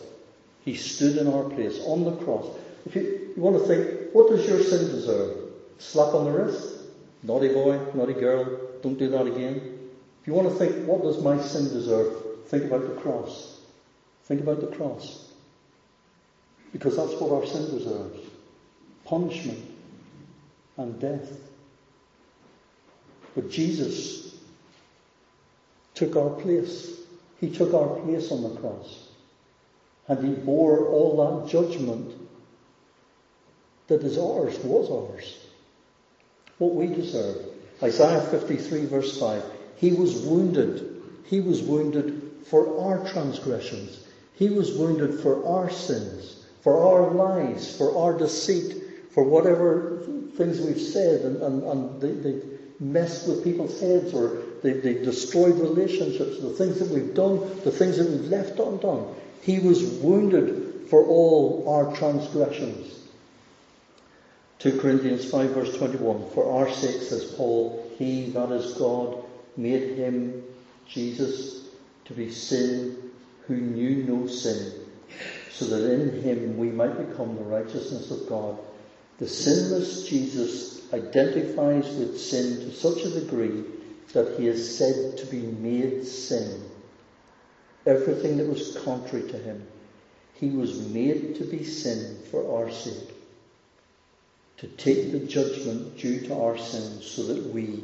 He 0.63 0.75
stood 0.75 1.17
in 1.17 1.27
our 1.27 1.43
place 1.49 1.79
on 1.85 2.03
the 2.03 2.15
cross. 2.23 2.45
If 2.85 2.95
you, 2.95 3.33
you 3.35 3.41
want 3.41 3.57
to 3.57 3.67
think, 3.67 4.13
what 4.13 4.29
does 4.29 4.47
your 4.47 4.61
sin 4.61 4.91
deserve? 4.91 5.37
Slap 5.79 6.13
on 6.13 6.25
the 6.25 6.31
wrist? 6.31 6.77
Naughty 7.23 7.49
boy, 7.49 7.79
naughty 7.95 8.13
girl, 8.13 8.59
don't 8.81 8.97
do 8.97 9.09
that 9.09 9.25
again. 9.25 9.79
If 10.21 10.27
you 10.27 10.33
want 10.33 10.49
to 10.49 10.55
think, 10.55 10.87
what 10.87 11.01
does 11.01 11.21
my 11.21 11.39
sin 11.41 11.65
deserve? 11.65 12.13
Think 12.47 12.65
about 12.65 12.81
the 12.81 13.01
cross. 13.01 13.59
Think 14.25 14.41
about 14.41 14.61
the 14.61 14.75
cross. 14.75 15.30
Because 16.71 16.95
that's 16.95 17.13
what 17.19 17.31
our 17.31 17.45
sin 17.45 17.77
deserves 17.77 18.19
punishment 19.11 19.59
and 20.77 20.99
death. 20.99 21.29
But 23.35 23.51
Jesus 23.51 24.33
took 25.95 26.15
our 26.15 26.29
place. 26.29 26.97
He 27.41 27.49
took 27.49 27.73
our 27.73 27.99
place 27.99 28.31
on 28.31 28.43
the 28.43 28.59
cross. 28.61 29.07
And 30.07 30.25
he 30.25 30.33
bore 30.33 30.87
all 30.87 31.43
that 31.43 31.51
judgment 31.51 32.13
that 33.87 34.01
is 34.03 34.17
ours, 34.17 34.57
was 34.59 34.89
ours. 34.89 35.45
What 36.57 36.73
we 36.73 36.87
deserve. 36.87 37.37
Isaiah 37.83 38.21
53 38.21 38.85
verse 38.85 39.19
5. 39.19 39.43
He 39.77 39.91
was 39.91 40.21
wounded. 40.21 41.01
He 41.25 41.41
was 41.41 41.61
wounded 41.61 42.31
for 42.45 42.81
our 42.81 43.05
transgressions. 43.09 44.05
He 44.35 44.49
was 44.49 44.71
wounded 44.73 45.19
for 45.19 45.45
our 45.45 45.69
sins 45.69 46.40
for 46.61 46.85
our 46.85 47.11
lies, 47.11 47.75
for 47.75 47.97
our 47.97 48.17
deceit, 48.17 48.75
for 49.11 49.23
whatever 49.23 50.03
things 50.35 50.61
we've 50.61 50.79
said, 50.79 51.21
and, 51.21 51.41
and, 51.41 51.63
and 51.63 52.01
they, 52.01 52.11
they 52.11 52.41
messed 52.79 53.27
with 53.27 53.43
people's 53.43 53.79
heads, 53.79 54.13
or 54.13 54.41
they, 54.63 54.73
they 54.73 54.93
destroyed 54.93 55.55
relationships, 55.59 56.39
the 56.39 56.51
things 56.51 56.79
that 56.79 56.89
we've 56.89 57.13
done, 57.13 57.39
the 57.63 57.71
things 57.71 57.97
that 57.97 58.09
we've 58.09 58.29
left 58.29 58.59
undone. 58.59 59.13
He 59.41 59.59
was 59.59 59.83
wounded 59.83 60.87
for 60.89 61.03
all 61.05 61.65
our 61.67 61.95
transgressions. 61.95 62.99
2 64.59 64.79
Corinthians 64.79 65.29
5 65.29 65.49
verse 65.51 65.77
21, 65.77 66.29
For 66.31 66.51
our 66.51 66.69
sake, 66.71 67.01
says 67.01 67.33
Paul, 67.35 67.91
he, 67.97 68.29
that 68.31 68.51
is 68.51 68.73
God, 68.73 69.23
made 69.57 69.97
him, 69.97 70.43
Jesus, 70.87 71.65
to 72.05 72.13
be 72.13 72.31
sin 72.31 72.97
who 73.47 73.55
knew 73.55 74.03
no 74.03 74.27
sin 74.27 74.80
so 75.51 75.65
that 75.65 75.91
in 75.91 76.21
him 76.21 76.57
we 76.57 76.69
might 76.69 77.09
become 77.09 77.35
the 77.35 77.43
righteousness 77.43 78.11
of 78.11 78.27
God. 78.27 78.57
The 79.19 79.27
sinless 79.27 80.07
Jesus 80.07 80.91
identifies 80.93 81.85
with 81.95 82.19
sin 82.19 82.61
to 82.61 82.71
such 82.73 83.03
a 83.03 83.19
degree 83.19 83.63
that 84.13 84.39
he 84.39 84.47
is 84.47 84.77
said 84.77 85.17
to 85.17 85.25
be 85.27 85.41
made 85.41 86.05
sin. 86.05 86.63
Everything 87.85 88.37
that 88.37 88.47
was 88.47 88.77
contrary 88.83 89.29
to 89.29 89.37
him, 89.37 89.65
he 90.33 90.49
was 90.49 90.87
made 90.89 91.35
to 91.35 91.43
be 91.43 91.63
sin 91.63 92.17
for 92.29 92.59
our 92.59 92.71
sake, 92.71 93.13
to 94.57 94.67
take 94.67 95.11
the 95.11 95.19
judgment 95.19 95.97
due 95.97 96.21
to 96.27 96.41
our 96.41 96.57
sins 96.57 97.05
so 97.05 97.23
that 97.23 97.43
we 97.53 97.83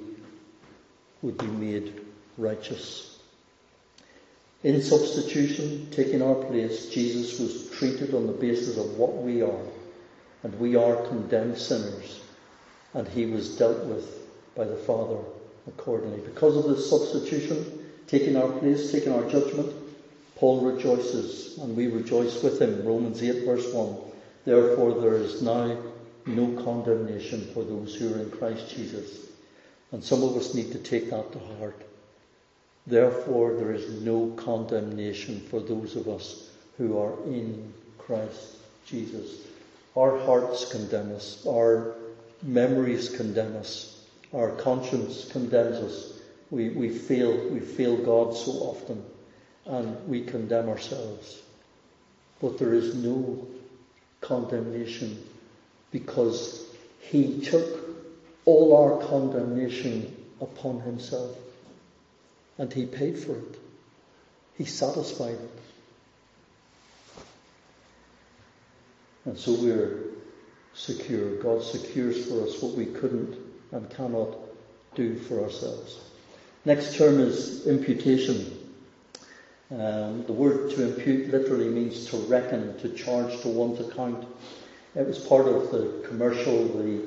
would 1.22 1.38
be 1.38 1.48
made 1.48 2.02
righteous. 2.38 3.07
In 4.68 4.82
substitution, 4.82 5.88
taking 5.92 6.22
our 6.22 6.36
place, 6.36 6.90
Jesus 6.90 7.40
was 7.40 7.70
treated 7.70 8.14
on 8.14 8.28
the 8.28 8.34
basis 8.34 8.78
of 8.78 8.98
what 8.98 9.14
we 9.16 9.42
are, 9.42 9.66
and 10.44 10.60
we 10.60 10.76
are 10.76 11.08
condemned 11.08 11.58
sinners, 11.58 12.20
and 12.94 13.08
he 13.08 13.28
was 13.28 13.58
dealt 13.58 13.86
with 13.86 14.28
by 14.58 14.66
the 14.66 14.76
Father 14.76 15.20
accordingly. 15.70 16.20
Because 16.20 16.58
of 16.58 16.66
this 16.66 16.90
substitution, 16.90 17.92
taking 18.08 18.36
our 18.36 18.50
place, 18.60 18.92
taking 18.92 19.14
our 19.14 19.24
judgment, 19.30 19.74
Paul 20.36 20.70
rejoices, 20.70 21.58
and 21.60 21.74
we 21.74 21.88
rejoice 21.88 22.44
with 22.44 22.62
him. 22.62 22.86
Romans 22.86 23.24
8, 23.24 23.46
verse 23.46 23.74
1. 23.74 23.96
Therefore, 24.44 25.00
there 25.00 25.16
is 25.16 25.42
now 25.42 25.78
no 26.26 26.62
condemnation 26.62 27.48
for 27.54 27.64
those 27.64 27.96
who 27.96 28.14
are 28.14 28.20
in 28.20 28.32
Christ 28.32 28.70
Jesus. 28.76 29.30
And 29.94 30.04
some 30.04 30.24
of 30.24 30.36
us 30.36 30.54
need 30.54 30.74
to 30.74 30.80
take 30.80 31.10
that 31.12 31.32
to 31.32 31.40
heart. 31.40 31.87
Therefore, 32.88 33.54
there 33.56 33.74
is 33.74 34.02
no 34.02 34.30
condemnation 34.38 35.42
for 35.42 35.60
those 35.60 35.98
of 35.98 36.08
us 36.08 36.50
who 36.78 36.98
are 36.98 37.22
in 37.26 37.74
Christ 37.98 38.56
Jesus. 38.86 39.42
Our 39.98 40.18
hearts 40.20 40.72
condemn 40.72 41.14
us. 41.14 41.46
Our 41.46 41.96
memories 42.42 43.10
condemn 43.10 43.58
us. 43.58 44.06
Our 44.34 44.52
conscience 44.52 45.30
condemns 45.30 45.76
us. 45.78 46.20
We, 46.50 46.70
we 46.70 46.88
fail, 46.88 47.50
we 47.50 47.60
fail 47.60 47.98
God 47.98 48.34
so 48.34 48.52
often 48.54 49.04
and 49.66 50.08
we 50.08 50.24
condemn 50.24 50.70
ourselves. 50.70 51.42
But 52.42 52.58
there 52.58 52.74
is 52.74 52.96
no 52.96 53.46
condemnation 54.22 55.22
because 55.92 56.66
He 57.02 57.42
took 57.42 57.66
all 58.46 58.78
our 58.78 59.06
condemnation 59.08 60.16
upon 60.40 60.80
Himself 60.80 61.36
and 62.58 62.72
He 62.72 62.86
paid 62.86 63.18
for 63.18 63.34
it. 63.34 63.60
He 64.58 64.66
satisfied 64.66 65.36
it. 65.36 65.60
And 69.26 69.38
so 69.38 69.54
we're 69.54 70.04
secure. 70.74 71.36
God 71.42 71.62
secures 71.62 72.26
for 72.28 72.44
us 72.44 72.62
what 72.62 72.76
we 72.76 72.86
couldn't 72.86 73.38
and 73.72 73.90
cannot 73.90 74.38
do 74.96 75.16
for 75.16 75.44
ourselves. 75.44 76.00
Next 76.66 76.96
term 76.96 77.20
is 77.20 77.68
imputation. 77.68 78.58
Um, 79.70 80.26
the 80.26 80.34
word 80.34 80.72
to 80.72 80.84
impute 80.84 81.30
literally 81.30 81.68
means 81.68 82.06
to 82.10 82.18
reckon, 82.18 82.78
to 82.80 82.90
charge 82.90 83.42
to 83.42 83.50
one's 83.50 83.80
account. 83.82 84.26
It 84.96 85.06
was 85.06 85.20
part 85.20 85.48
of 85.48 85.72
the 85.72 86.04
commercial, 86.08 86.68
the 86.70 87.04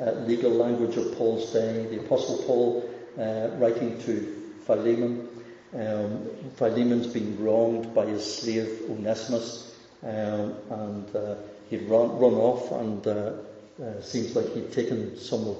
uh, 0.00 0.12
legal 0.20 0.52
language 0.52 0.96
of 0.96 1.16
Paul's 1.18 1.52
day. 1.52 1.86
The 1.86 2.00
Apostle 2.04 2.42
Paul, 2.44 2.90
uh, 3.18 3.56
writing 3.56 4.00
to 4.02 4.43
Philemon, 4.66 5.28
um, 5.74 6.26
Philemon's 6.56 7.06
been 7.06 7.42
wronged 7.42 7.94
by 7.94 8.06
his 8.06 8.36
slave 8.36 8.82
Onesimus, 8.88 9.74
um, 10.02 10.54
and 10.70 11.16
uh, 11.16 11.34
he'd 11.70 11.88
run, 11.88 12.18
run 12.18 12.34
off, 12.34 12.72
and 12.72 13.06
uh, 13.06 13.32
uh, 13.82 14.00
seems 14.00 14.36
like 14.36 14.52
he'd 14.54 14.72
taken 14.72 15.18
some 15.18 15.48
of 15.48 15.56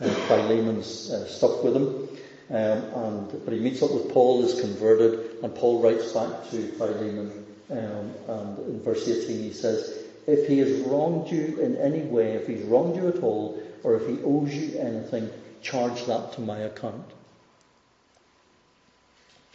uh, 0.00 0.08
Philemon's 0.26 1.10
uh, 1.10 1.26
stuff 1.26 1.62
with 1.62 1.76
him. 1.76 2.08
Um, 2.50 2.56
and 2.56 3.44
but 3.44 3.52
he 3.52 3.60
meets 3.60 3.82
up 3.82 3.92
with 3.92 4.10
Paul, 4.10 4.42
is 4.44 4.58
converted, 4.60 5.42
and 5.42 5.54
Paul 5.54 5.82
writes 5.82 6.12
back 6.12 6.50
to 6.50 6.68
Philemon, 6.72 7.44
um, 7.70 8.14
and 8.26 8.58
in 8.58 8.82
verse 8.82 9.06
18 9.06 9.42
he 9.42 9.52
says, 9.52 10.06
"If 10.26 10.48
he 10.48 10.58
has 10.58 10.80
wronged 10.86 11.30
you 11.30 11.58
in 11.60 11.76
any 11.76 12.00
way, 12.00 12.32
if 12.32 12.46
he's 12.46 12.62
wronged 12.62 12.96
you 12.96 13.08
at 13.08 13.22
all, 13.22 13.62
or 13.82 13.96
if 13.96 14.06
he 14.08 14.22
owes 14.24 14.54
you 14.54 14.78
anything, 14.78 15.30
charge 15.62 16.06
that 16.06 16.32
to 16.32 16.40
my 16.40 16.58
account. 16.60 17.04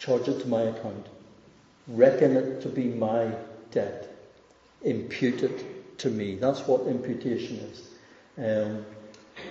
Charge 0.04 0.28
it 0.28 0.40
to 0.40 0.48
my 0.48 0.62
account. 0.62 1.06
Reckon 1.88 2.36
it 2.36 2.60
to 2.62 2.68
be 2.68 2.84
my 2.84 3.30
debt. 3.70 4.14
Impute 4.82 5.42
it 5.42 5.98
to 5.98 6.10
me. 6.10 6.34
That's 6.34 6.60
what 6.66 6.86
imputation 6.86 7.56
is. 7.56 7.88
Um, 8.36 8.84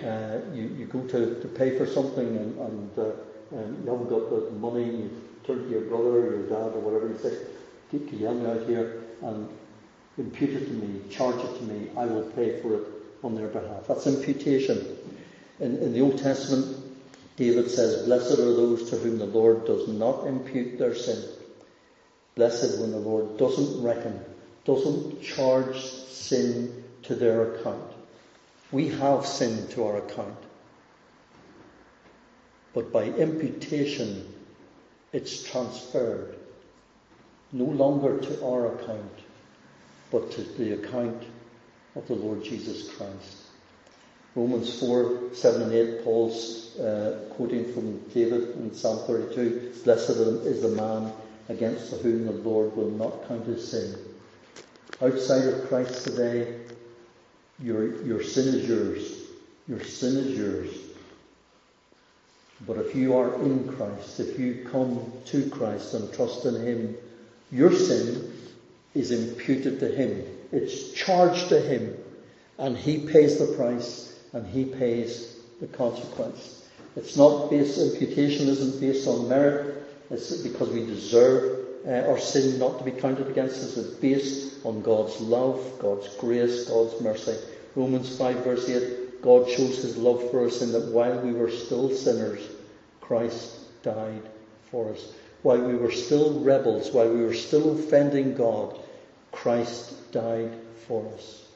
uh, 0.05 0.37
you, 0.53 0.63
you 0.77 0.85
go 0.85 1.01
to, 1.07 1.41
to 1.41 1.47
pay 1.47 1.75
for 1.75 1.87
something 1.87 2.37
and, 2.37 2.57
and, 2.59 2.99
uh, 2.99 3.11
and 3.51 3.83
you 3.83 3.91
haven't 3.91 4.09
got 4.09 4.29
the 4.29 4.51
money, 4.51 4.85
you 4.85 5.21
turn 5.43 5.63
to 5.63 5.69
your 5.69 5.81
brother 5.81 6.09
or 6.09 6.37
your 6.37 6.49
dad 6.49 6.75
or 6.75 6.79
whatever, 6.81 7.07
you 7.07 7.17
say, 7.17 7.35
can 7.89 8.19
you 8.19 8.25
help 8.25 8.37
me 8.37 8.45
out 8.45 8.67
here? 8.67 9.03
And 9.23 9.49
impute 10.19 10.51
it 10.51 10.65
to 10.65 10.71
me, 10.71 11.01
charge 11.09 11.43
it 11.43 11.57
to 11.57 11.63
me, 11.63 11.89
I 11.97 12.05
will 12.05 12.29
pay 12.31 12.61
for 12.61 12.75
it 12.75 12.87
on 13.23 13.33
their 13.33 13.47
behalf. 13.47 13.87
That's 13.87 14.05
imputation. 14.05 14.97
In, 15.59 15.77
in 15.77 15.93
the 15.93 16.01
Old 16.01 16.17
Testament, 16.19 16.82
David 17.35 17.69
says, 17.69 18.05
Blessed 18.05 18.39
are 18.39 18.53
those 18.53 18.89
to 18.89 18.97
whom 18.97 19.17
the 19.17 19.25
Lord 19.25 19.65
does 19.65 19.87
not 19.87 20.27
impute 20.27 20.77
their 20.77 20.93
sin. 20.93 21.23
Blessed 22.35 22.79
when 22.79 22.91
the 22.91 22.97
Lord 22.97 23.37
doesn't 23.37 23.83
reckon, 23.83 24.19
doesn't 24.65 25.21
charge 25.21 25.79
sin 25.81 26.83
to 27.03 27.15
their 27.15 27.55
account. 27.55 27.91
We 28.71 28.89
have 28.89 29.25
sin 29.25 29.67
to 29.69 29.85
our 29.85 29.97
account. 29.97 30.37
But 32.73 32.91
by 32.91 33.05
imputation, 33.05 34.33
it's 35.11 35.43
transferred 35.43 36.35
no 37.51 37.65
longer 37.65 38.19
to 38.19 38.45
our 38.45 38.75
account, 38.75 39.19
but 40.11 40.31
to 40.31 40.41
the 40.41 40.73
account 40.73 41.23
of 41.95 42.07
the 42.07 42.15
Lord 42.15 42.43
Jesus 42.43 42.91
Christ. 42.93 43.42
Romans 44.35 44.79
4, 44.79 45.33
7 45.33 45.61
and 45.61 45.73
8, 45.73 46.03
Paul's 46.03 46.75
uh, 46.79 47.29
quoting 47.35 47.71
from 47.71 47.99
David 48.13 48.55
in 48.55 48.73
Psalm 48.73 49.05
32, 49.05 49.73
Blessed 49.83 50.09
is 50.09 50.63
the 50.63 50.69
man 50.69 51.13
against 51.49 51.93
whom 52.01 52.25
the 52.25 52.31
Lord 52.31 52.75
will 52.75 52.89
not 52.89 53.27
count 53.27 53.45
his 53.45 53.69
sin. 53.69 53.95
Outside 55.01 55.45
of 55.45 55.67
Christ 55.67 56.03
today, 56.03 56.61
your, 57.59 58.03
your 58.03 58.23
sin 58.23 58.55
is 58.55 58.67
yours. 58.67 59.19
Your 59.67 59.83
sin 59.83 60.17
is 60.17 60.37
yours. 60.37 60.75
But 62.65 62.77
if 62.77 62.95
you 62.95 63.15
are 63.15 63.35
in 63.35 63.67
Christ, 63.75 64.19
if 64.19 64.39
you 64.39 64.67
come 64.71 65.11
to 65.25 65.49
Christ 65.49 65.93
and 65.93 66.11
trust 66.13 66.45
in 66.45 66.55
Him, 66.55 66.95
your 67.51 67.71
sin 67.71 68.33
is 68.95 69.11
imputed 69.11 69.79
to 69.81 69.89
Him. 69.89 70.25
It's 70.51 70.91
charged 70.93 71.49
to 71.49 71.59
Him. 71.59 71.95
And 72.57 72.77
He 72.77 73.07
pays 73.07 73.37
the 73.37 73.55
price 73.55 74.12
and 74.33 74.45
He 74.45 74.65
pays 74.65 75.37
the 75.61 75.67
consequence. 75.67 76.67
It's 76.95 77.17
not 77.17 77.49
based, 77.49 77.79
imputation 77.79 78.47
isn't 78.47 78.79
based 78.79 79.07
on 79.07 79.29
merit. 79.29 79.83
It's 80.09 80.37
because 80.37 80.69
we 80.69 80.85
deserve 80.85 81.59
uh, 81.87 82.09
our 82.09 82.19
sin 82.19 82.59
not 82.59 82.77
to 82.79 82.83
be 82.83 82.91
counted 82.91 83.27
against 83.27 83.63
us. 83.63 83.77
It's 83.77 83.95
based 83.95 84.65
on 84.65 84.81
God's 84.81 85.19
love, 85.21 85.79
God's 85.79 86.07
grace, 86.17 86.69
God's 86.69 87.01
mercy. 87.01 87.37
Romans 87.75 88.15
5 88.17 88.43
verse 88.43 88.69
8, 88.69 89.21
God 89.21 89.49
shows 89.49 89.81
his 89.81 89.97
love 89.97 90.29
for 90.29 90.45
us 90.45 90.61
in 90.61 90.71
that 90.73 90.91
while 90.91 91.19
we 91.19 91.31
were 91.31 91.49
still 91.49 91.89
sinners, 91.89 92.41
Christ 93.01 93.81
died 93.81 94.21
for 94.69 94.91
us. 94.91 95.13
While 95.41 95.61
we 95.61 95.75
were 95.75 95.91
still 95.91 96.39
rebels, 96.41 96.91
while 96.91 97.09
we 97.09 97.21
were 97.21 97.33
still 97.33 97.77
offending 97.77 98.35
God, 98.35 98.79
Christ 99.31 100.11
died 100.11 100.51
for 100.87 101.11
us. 101.15 101.47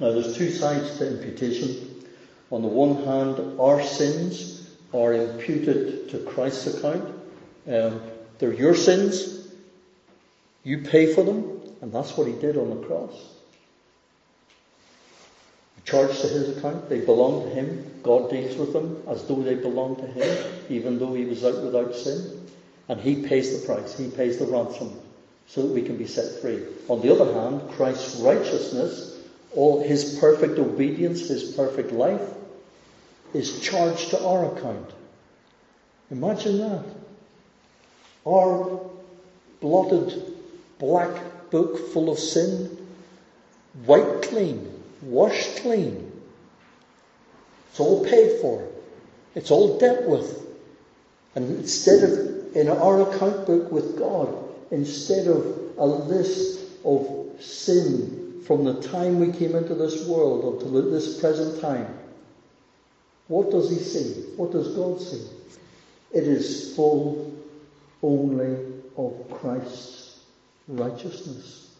Now 0.00 0.12
there's 0.12 0.36
two 0.36 0.50
sides 0.50 0.98
to 0.98 1.18
imputation. 1.18 2.04
On 2.50 2.62
the 2.62 2.68
one 2.68 3.04
hand, 3.04 3.60
our 3.60 3.82
sins 3.82 4.70
are 4.94 5.12
imputed 5.12 6.08
to 6.10 6.18
Christ's 6.18 6.78
account. 6.78 7.04
Um, 7.70 8.00
they're 8.38 8.52
your 8.52 8.74
sins. 8.74 9.48
You 10.64 10.78
pay 10.78 11.12
for 11.12 11.22
them, 11.22 11.60
and 11.82 11.92
that's 11.92 12.16
what 12.16 12.26
he 12.26 12.32
did 12.34 12.56
on 12.56 12.70
the 12.70 12.86
cross 12.86 13.12
charged 15.88 16.20
to 16.20 16.28
his 16.28 16.56
account. 16.56 16.88
They 16.88 17.00
belong 17.00 17.44
to 17.44 17.50
him. 17.50 18.00
God 18.02 18.30
deals 18.30 18.56
with 18.56 18.74
them 18.74 19.02
as 19.08 19.24
though 19.24 19.42
they 19.42 19.54
belong 19.54 19.96
to 19.96 20.06
him, 20.06 20.52
even 20.68 20.98
though 20.98 21.14
he 21.14 21.24
was 21.24 21.44
out 21.44 21.62
without 21.62 21.94
sin. 21.94 22.46
And 22.88 23.00
he 23.00 23.26
pays 23.26 23.58
the 23.58 23.66
price. 23.66 23.96
He 23.96 24.10
pays 24.10 24.38
the 24.38 24.46
ransom 24.46 24.98
so 25.46 25.62
that 25.62 25.72
we 25.72 25.82
can 25.82 25.96
be 25.96 26.06
set 26.06 26.40
free. 26.42 26.62
On 26.88 27.00
the 27.00 27.10
other 27.10 27.32
hand, 27.32 27.70
Christ's 27.72 28.20
righteousness, 28.20 29.17
all 29.58 29.82
his 29.82 30.18
perfect 30.20 30.58
obedience, 30.58 31.28
his 31.28 31.42
perfect 31.52 31.90
life, 31.90 32.26
is 33.34 33.60
charged 33.60 34.10
to 34.10 34.24
our 34.24 34.56
account. 34.56 34.90
Imagine 36.10 36.58
that. 36.58 36.84
Our 38.26 38.80
blotted 39.60 40.22
black 40.78 41.50
book 41.50 41.92
full 41.92 42.08
of 42.08 42.18
sin, 42.18 42.86
wiped 43.84 44.28
clean 44.28 44.78
washed 45.02 45.56
clean, 45.58 46.12
It's 47.70 47.80
all 47.80 48.04
paid 48.04 48.40
for. 48.40 48.68
It's 49.34 49.50
all 49.50 49.78
dealt 49.78 50.06
with. 50.06 50.46
And 51.34 51.58
instead 51.58 52.02
of, 52.02 52.56
in 52.56 52.68
our 52.68 53.02
account 53.02 53.46
book 53.46 53.70
with 53.70 53.98
God, 53.98 54.34
instead 54.70 55.28
of 55.28 55.74
a 55.78 55.86
list 55.86 56.60
of 56.84 57.28
sin 57.40 58.27
from 58.48 58.64
the 58.64 58.80
time 58.80 59.20
we 59.20 59.30
came 59.30 59.54
into 59.54 59.74
this 59.74 60.06
world 60.06 60.54
until 60.54 60.90
this 60.90 61.20
present 61.20 61.60
time, 61.60 61.86
what 63.26 63.50
does 63.50 63.68
He 63.68 63.76
see? 63.76 64.22
What 64.36 64.52
does 64.52 64.74
God 64.74 65.02
see? 65.02 65.22
It 66.14 66.24
is 66.24 66.74
full 66.74 67.30
only 68.02 68.56
of 68.96 69.30
Christ's 69.30 70.20
righteousness. 70.66 71.74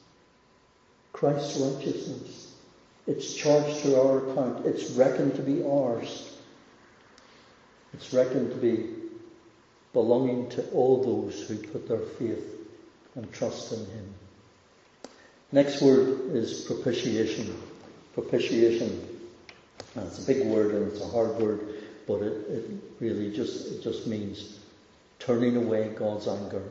Christ's 1.15 1.59
righteousness. 1.59 2.53
It's 3.07 3.35
charged 3.35 3.81
to 3.85 3.99
our 3.99 4.31
account. 4.31 4.67
It's 4.67 4.91
reckoned 4.91 5.37
to 5.37 5.43
be 5.43 5.65
ours. 5.65 6.37
It's 7.95 8.13
reckoned 8.13 8.51
to 8.51 8.59
be 8.59 8.91
belonging 9.95 10.51
to 10.51 10.69
all 10.73 11.03
those 11.03 11.49
who 11.49 11.57
put 11.57 11.89
their 11.89 11.99
faith 11.99 12.45
and 13.15 13.33
trust 13.33 13.73
in 13.73 13.87
Him. 13.87 14.15
Next 15.51 15.81
word 15.81 16.37
is 16.37 16.63
propitiation. 16.63 17.57
Propitiation. 18.13 19.19
And 19.95 20.07
it's 20.07 20.23
a 20.23 20.27
big 20.27 20.47
word 20.47 20.75
and 20.75 20.93
it's 20.93 21.01
a 21.01 21.09
hard 21.09 21.37
word, 21.37 21.61
but 22.07 22.21
it, 22.21 22.33
it 22.51 22.71
really 23.01 23.35
just 23.35 23.73
it 23.73 23.83
just 23.83 24.07
means 24.07 24.59
turning 25.19 25.57
away 25.57 25.89
God's 25.89 26.29
anger. 26.29 26.63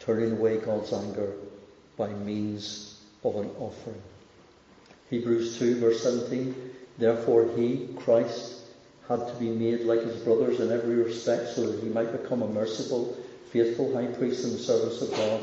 Turning 0.00 0.32
away 0.32 0.58
God's 0.58 0.92
anger 0.92 1.32
by 1.96 2.08
means 2.08 3.00
of 3.24 3.36
an 3.36 3.50
offering. 3.58 4.02
Hebrews 5.08 5.58
2 5.58 5.80
verse 5.80 6.02
17, 6.02 6.54
therefore 6.98 7.48
he, 7.56 7.88
Christ, 7.96 8.60
had 9.08 9.26
to 9.26 9.34
be 9.38 9.48
made 9.48 9.82
like 9.82 10.02
his 10.02 10.16
brothers 10.22 10.60
in 10.60 10.70
every 10.70 10.96
respect 10.96 11.54
so 11.54 11.70
that 11.70 11.82
he 11.82 11.88
might 11.88 12.12
become 12.12 12.42
a 12.42 12.48
merciful, 12.48 13.16
faithful 13.50 13.94
high 13.94 14.12
priest 14.12 14.44
in 14.44 14.52
the 14.52 14.58
service 14.58 15.00
of 15.00 15.10
God 15.12 15.42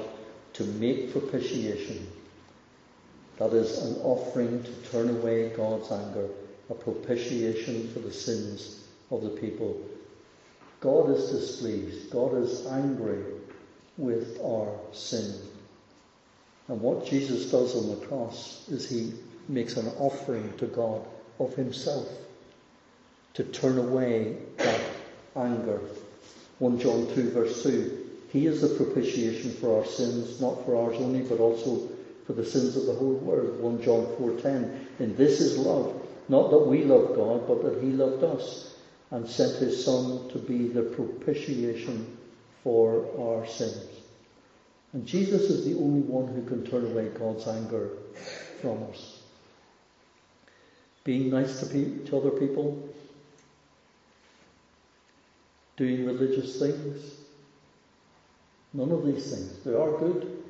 to 0.61 0.67
make 0.73 1.11
propitiation. 1.11 2.07
That 3.37 3.53
is 3.53 3.79
an 3.79 4.01
offering 4.03 4.63
to 4.63 4.71
turn 4.91 5.09
away 5.09 5.49
God's 5.49 5.91
anger, 5.91 6.27
a 6.69 6.75
propitiation 6.75 7.91
for 7.91 7.99
the 7.99 8.13
sins 8.13 8.83
of 9.09 9.23
the 9.23 9.29
people. 9.29 9.81
God 10.79 11.09
is 11.09 11.31
displeased. 11.31 12.11
God 12.11 12.35
is 12.35 12.67
angry 12.67 13.23
with 13.97 14.39
our 14.43 14.71
sin. 14.91 15.33
And 16.67 16.79
what 16.79 17.07
Jesus 17.07 17.49
does 17.49 17.75
on 17.75 17.89
the 17.89 18.05
cross 18.05 18.67
is 18.69 18.87
he 18.87 19.13
makes 19.47 19.77
an 19.77 19.87
offering 19.97 20.53
to 20.57 20.67
God 20.67 21.03
of 21.39 21.55
himself 21.55 22.07
to 23.33 23.43
turn 23.43 23.79
away 23.79 24.37
that 24.57 24.81
anger. 25.35 25.79
1 26.59 26.79
John 26.79 27.07
2 27.15 27.31
verse 27.31 27.63
2. 27.63 28.00
He 28.31 28.45
is 28.45 28.61
the 28.61 28.83
propitiation 28.83 29.51
for 29.51 29.77
our 29.77 29.85
sins, 29.85 30.39
not 30.39 30.65
for 30.65 30.77
ours 30.77 30.95
only, 30.99 31.21
but 31.21 31.39
also 31.39 31.89
for 32.25 32.31
the 32.31 32.45
sins 32.45 32.77
of 32.77 32.85
the 32.85 32.93
whole 32.93 33.15
world. 33.15 33.59
1 33.59 33.81
John 33.81 34.05
4.10. 34.17 34.85
And 34.99 35.17
this 35.17 35.41
is 35.41 35.57
love. 35.57 36.01
Not 36.29 36.49
that 36.51 36.65
we 36.65 36.85
love 36.85 37.13
God, 37.13 37.45
but 37.45 37.61
that 37.63 37.83
He 37.83 37.89
loved 37.89 38.23
us 38.23 38.73
and 39.11 39.27
sent 39.27 39.57
His 39.57 39.83
Son 39.83 40.29
to 40.29 40.39
be 40.39 40.69
the 40.69 40.83
propitiation 40.83 42.17
for 42.63 43.05
our 43.19 43.45
sins. 43.45 44.01
And 44.93 45.05
Jesus 45.05 45.49
is 45.49 45.65
the 45.65 45.75
only 45.75 46.01
one 46.01 46.27
who 46.27 46.45
can 46.45 46.65
turn 46.65 46.85
away 46.85 47.09
God's 47.09 47.47
anger 47.47 47.89
from 48.61 48.83
us. 48.83 49.23
Being 51.03 51.31
nice 51.31 51.59
to, 51.59 51.65
pe- 51.65 52.05
to 52.05 52.17
other 52.17 52.31
people, 52.31 52.87
doing 55.75 56.05
religious 56.05 56.59
things. 56.59 57.21
None 58.73 58.91
of 58.91 59.05
these 59.05 59.31
things. 59.31 59.63
They 59.63 59.73
are 59.73 59.91
good, 59.97 60.43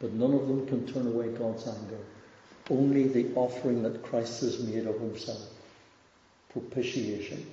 but 0.00 0.12
none 0.12 0.32
of 0.32 0.46
them 0.46 0.66
can 0.66 0.86
turn 0.86 1.06
away 1.06 1.28
God's 1.28 1.66
anger. 1.66 1.98
Only 2.70 3.08
the 3.08 3.34
offering 3.34 3.82
that 3.82 4.02
Christ 4.02 4.42
has 4.42 4.60
made 4.60 4.86
of 4.86 5.00
himself. 5.00 5.42
Propitiation. 6.52 7.44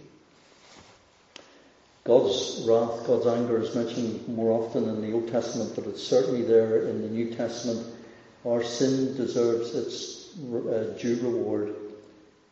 God's 2.04 2.64
wrath, 2.68 3.06
God's 3.06 3.26
anger 3.28 3.62
is 3.62 3.76
mentioned 3.76 4.28
more 4.30 4.64
often 4.64 4.88
in 4.88 5.02
the 5.02 5.12
Old 5.12 5.30
Testament, 5.30 5.74
but 5.76 5.88
it's 5.88 6.04
certainly 6.04 6.44
there 6.44 6.88
in 6.88 7.02
the 7.02 7.10
New 7.10 7.34
Testament. 7.34 7.86
Our 8.46 8.64
sin 8.64 9.18
deserves 9.18 9.76
its 9.76 10.38
uh, 10.40 10.96
due 11.02 11.20
reward 11.22 11.76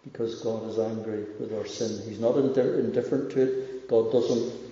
because 0.03 0.41
God 0.41 0.67
is 0.69 0.77
angry 0.77 1.25
with 1.39 1.53
our 1.53 1.65
sin. 1.65 2.01
He's 2.09 2.19
not 2.19 2.35
indifferent 2.35 3.31
to 3.31 3.41
it. 3.43 3.87
God 3.87 4.11
doesn't 4.11 4.64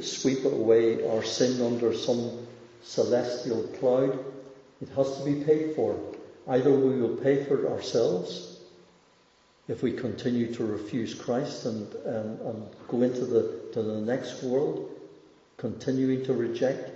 sweep 0.00 0.44
away 0.44 1.08
our 1.10 1.22
sin 1.22 1.60
under 1.64 1.94
some 1.94 2.46
celestial 2.82 3.62
cloud. 3.78 4.18
It 4.80 4.88
has 4.90 5.18
to 5.18 5.24
be 5.24 5.44
paid 5.44 5.74
for. 5.74 5.98
Either 6.46 6.70
we 6.70 7.00
will 7.00 7.16
pay 7.16 7.44
for 7.44 7.64
it 7.64 7.70
ourselves 7.70 8.58
if 9.68 9.82
we 9.82 9.92
continue 9.92 10.52
to 10.54 10.64
refuse 10.64 11.14
Christ 11.14 11.66
and, 11.66 11.92
and, 11.94 12.40
and 12.40 12.66
go 12.88 13.02
into 13.02 13.26
the, 13.26 13.68
to 13.74 13.82
the 13.82 14.00
next 14.00 14.42
world, 14.42 14.90
continuing 15.58 16.24
to 16.24 16.32
reject 16.32 16.90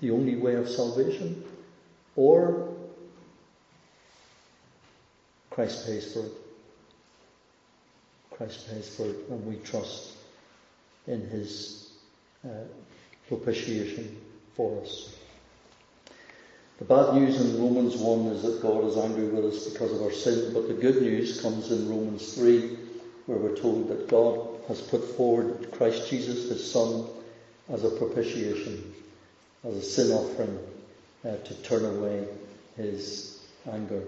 the 0.00 0.10
only 0.10 0.36
way 0.36 0.54
of 0.54 0.68
salvation, 0.68 1.44
or 2.16 2.74
Christ 5.50 5.86
pays 5.86 6.12
for 6.12 6.20
it. 6.20 6.32
Christ 8.30 8.70
pays 8.70 8.96
for 8.96 9.04
it, 9.04 9.16
and 9.28 9.46
we 9.46 9.56
trust 9.56 10.12
in 11.06 11.20
His 11.28 11.83
uh, 12.44 12.48
propitiation 13.28 14.20
for 14.54 14.82
us. 14.82 15.14
The 16.78 16.84
bad 16.84 17.14
news 17.14 17.40
in 17.40 17.62
Romans 17.62 17.96
1 17.96 18.26
is 18.32 18.42
that 18.42 18.60
God 18.60 18.84
is 18.84 18.96
angry 18.96 19.28
with 19.28 19.44
us 19.44 19.68
because 19.68 19.92
of 19.92 20.02
our 20.02 20.12
sin, 20.12 20.52
but 20.52 20.66
the 20.66 20.74
good 20.74 21.00
news 21.00 21.40
comes 21.40 21.70
in 21.70 21.88
Romans 21.88 22.34
3, 22.34 22.76
where 23.26 23.38
we're 23.38 23.56
told 23.56 23.88
that 23.88 24.08
God 24.08 24.48
has 24.68 24.80
put 24.80 25.04
forward 25.16 25.70
Christ 25.72 26.10
Jesus, 26.10 26.48
his 26.48 26.70
Son, 26.70 27.06
as 27.72 27.84
a 27.84 27.90
propitiation, 27.90 28.92
as 29.66 29.76
a 29.76 29.82
sin 29.82 30.10
offering 30.10 30.58
uh, 31.24 31.36
to 31.36 31.54
turn 31.62 31.84
away 31.84 32.26
his 32.76 33.40
anger. 33.70 34.02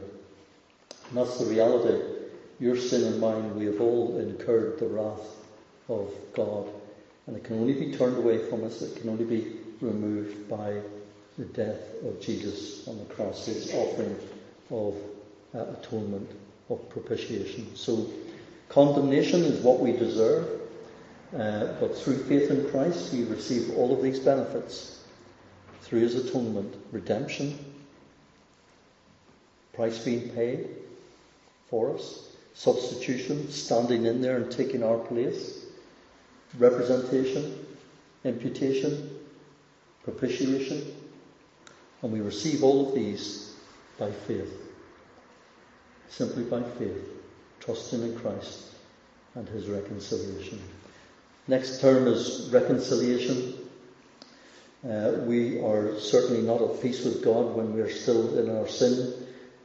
And 1.09 1.19
that's 1.19 1.39
the 1.39 1.47
reality. 1.47 2.03
Your 2.59 2.77
sin 2.77 3.05
and 3.05 3.21
mine, 3.21 3.57
we 3.57 3.67
have 3.67 3.81
all 3.81 4.19
incurred 4.19 4.79
the 4.79 4.89
wrath 4.89 5.37
of 5.89 6.13
God. 6.35 6.69
And 7.27 7.37
it 7.37 7.45
can 7.45 7.59
only 7.59 7.73
be 7.73 7.97
turned 7.97 8.17
away 8.17 8.39
from 8.49 8.65
us, 8.65 8.83
it 8.83 9.01
can 9.01 9.11
only 9.11 9.25
be 9.25 9.57
removed 9.81 10.49
by 10.49 10.81
the 11.39 11.45
death 11.45 11.81
of 12.05 12.21
Jesus 12.21 12.87
on 12.89 12.99
the 12.99 13.05
cross, 13.05 13.47
his 13.47 13.73
offering 13.75 14.17
of 14.71 14.95
uh, 15.55 15.73
atonement, 15.79 16.31
of 16.71 16.89
propitiation. 16.89 17.75
So, 17.77 18.07
condemnation 18.69 19.43
is 19.43 19.61
what 19.61 19.81
we 19.81 19.93
deserve, 19.93 20.61
uh, 21.35 21.75
but 21.81 21.97
through 21.97 22.25
faith 22.25 22.51
in 22.51 22.71
Christ, 22.71 23.13
we 23.13 23.25
receive 23.25 23.77
all 23.77 23.95
of 23.95 24.03
these 24.03 24.19
benefits. 24.19 25.05
Through 25.83 26.01
his 26.01 26.15
atonement, 26.17 26.75
redemption, 26.91 27.59
price 29.73 30.03
being 30.05 30.31
paid 30.31 30.69
for 31.69 31.95
us, 31.95 32.27
substitution, 32.55 33.51
standing 33.51 34.07
in 34.07 34.21
there 34.21 34.39
and 34.39 34.51
taking 34.51 34.83
our 34.83 34.99
place, 34.99 35.66
representation, 36.59 37.67
imputation, 38.25 39.19
propitiation, 40.05 40.95
and 42.03 42.13
we 42.13 42.21
receive 42.21 42.63
all 42.63 42.89
of 42.89 42.95
these 42.95 43.55
by 43.99 44.11
faith. 44.11 44.53
Simply 46.09 46.45
by 46.45 46.63
faith, 46.63 47.09
trusting 47.61 48.03
in 48.03 48.19
Christ 48.19 48.75
and 49.35 49.49
his 49.49 49.69
reconciliation. 49.69 50.61
Next 51.49 51.81
term 51.81 52.07
is 52.07 52.49
reconciliation. 52.53 53.55
Uh, 54.89 55.13
we 55.25 55.61
are 55.61 55.99
certainly 55.99 56.43
not 56.43 56.63
at 56.63 56.81
peace 56.81 57.05
with 57.05 57.25
God 57.25 57.55
when 57.55 57.75
we 57.75 57.81
are 57.81 57.91
still 57.91 58.39
in 58.39 58.57
our 58.57 58.69
sin. 58.69 59.13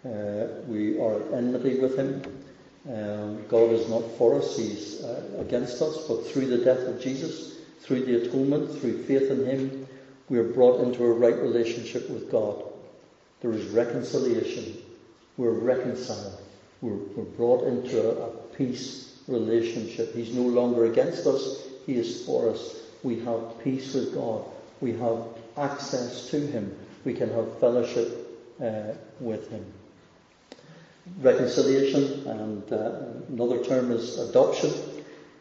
Uh, 0.04 0.62
we 0.68 1.00
are 1.00 1.22
at 1.22 1.34
enmity 1.34 1.80
with 1.80 1.98
him. 1.98 2.41
Um, 2.90 3.46
God 3.48 3.72
is 3.72 3.88
not 3.90 4.04
for 4.18 4.40
us, 4.40 4.58
He's 4.58 5.04
uh, 5.04 5.38
against 5.40 5.82
us, 5.82 6.08
but 6.08 6.26
through 6.26 6.48
the 6.48 6.64
death 6.66 6.80
of 6.88 7.00
Jesus, 7.00 7.58
through 7.82 8.06
the 8.06 8.24
atonement, 8.24 8.80
through 8.80 9.04
faith 9.04 9.30
in 9.30 9.46
Him, 9.46 9.88
we 10.30 10.40
are 10.40 10.52
brought 10.52 10.82
into 10.82 11.04
a 11.04 11.12
right 11.12 11.38
relationship 11.38 12.10
with 12.10 12.32
God. 12.32 12.64
There 13.42 13.52
is 13.52 13.68
reconciliation. 13.68 14.78
We're 15.38 15.52
reconciled. 15.52 16.42
We're, 16.82 16.96
we're 17.16 17.24
brought 17.24 17.68
into 17.68 18.02
a, 18.02 18.28
a 18.28 18.30
peace 18.58 19.20
relationship. 19.28 20.16
He's 20.16 20.34
no 20.34 20.44
longer 20.44 20.86
against 20.86 21.28
us, 21.28 21.68
He 21.86 21.96
is 21.96 22.26
for 22.26 22.50
us. 22.50 22.82
We 23.04 23.20
have 23.20 23.64
peace 23.64 23.94
with 23.94 24.16
God. 24.16 24.46
We 24.80 24.94
have 24.94 25.26
access 25.58 26.30
to 26.32 26.40
Him. 26.40 26.76
We 27.06 27.14
can 27.14 27.30
have 27.30 27.60
fellowship 27.60 28.40
uh, 28.60 28.94
with 29.20 29.50
Him. 29.50 29.66
Reconciliation, 31.20 32.28
and 32.28 32.72
uh, 32.72 32.92
another 33.30 33.64
term 33.64 33.92
is 33.92 34.20
adoption. 34.20 34.72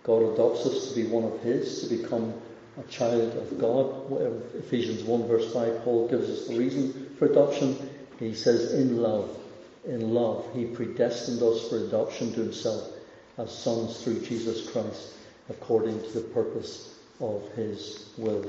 God 0.02 0.34
adopts 0.34 0.66
us 0.66 0.88
to 0.88 0.94
be 0.94 1.06
one 1.06 1.24
of 1.24 1.40
His, 1.42 1.82
to 1.82 1.96
become 1.96 2.34
a 2.78 2.82
child 2.90 3.36
of 3.36 3.58
God. 3.58 4.11
Ephesians 4.54 5.02
1 5.02 5.28
verse 5.28 5.52
5, 5.52 5.84
Paul 5.84 6.08
gives 6.08 6.30
us 6.30 6.48
the 6.48 6.56
reason 6.56 7.14
for 7.18 7.26
adoption. 7.26 7.76
He 8.18 8.34
says, 8.34 8.72
in 8.74 8.98
love, 8.98 9.36
in 9.84 10.14
love, 10.14 10.46
He 10.54 10.66
predestined 10.66 11.42
us 11.42 11.68
for 11.68 11.78
adoption 11.78 12.32
to 12.34 12.40
Himself 12.40 12.88
as 13.38 13.56
sons 13.56 14.02
through 14.02 14.20
Jesus 14.20 14.70
Christ, 14.70 15.14
according 15.48 16.00
to 16.02 16.11
the 16.11 16.20
purpose 16.20 16.94
of 17.20 17.46
His 17.54 18.11
will. 18.16 18.44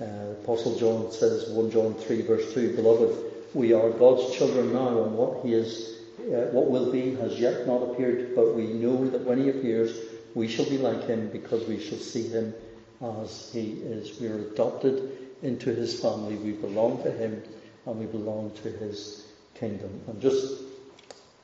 Uh, 0.00 0.32
Apostle 0.42 0.76
John 0.78 1.12
says, 1.12 1.48
1 1.50 1.70
John 1.70 1.94
3 1.94 2.22
verse 2.22 2.52
2, 2.52 2.74
Beloved, 2.74 3.32
we 3.54 3.72
are 3.72 3.90
God's 3.90 4.36
children 4.36 4.72
now, 4.72 5.04
and 5.04 5.16
what 5.16 5.44
He 5.44 5.54
is, 5.54 5.98
uh, 6.24 6.50
what 6.52 6.70
will 6.70 6.90
be, 6.90 7.14
has 7.16 7.38
yet 7.38 7.66
not 7.66 7.82
appeared, 7.82 8.34
but 8.34 8.54
we 8.54 8.66
know 8.66 9.08
that 9.08 9.24
when 9.24 9.42
He 9.42 9.50
appears, 9.50 9.98
we 10.34 10.48
shall 10.48 10.64
be 10.64 10.78
like 10.78 11.04
Him, 11.04 11.28
because 11.28 11.66
we 11.66 11.78
shall 11.80 11.98
see 11.98 12.28
Him 12.28 12.54
as 13.02 13.50
He 13.52 13.72
is. 13.72 14.20
We 14.20 14.28
are 14.28 14.38
adopted 14.38 15.10
into 15.42 15.74
His 15.74 16.00
family. 16.00 16.36
We 16.36 16.52
belong 16.52 17.02
to 17.02 17.10
Him, 17.10 17.42
and 17.86 17.98
we 17.98 18.06
belong 18.06 18.52
to 18.62 18.70
His 18.70 19.26
kingdom. 19.54 20.00
And 20.06 20.20
just 20.20 20.62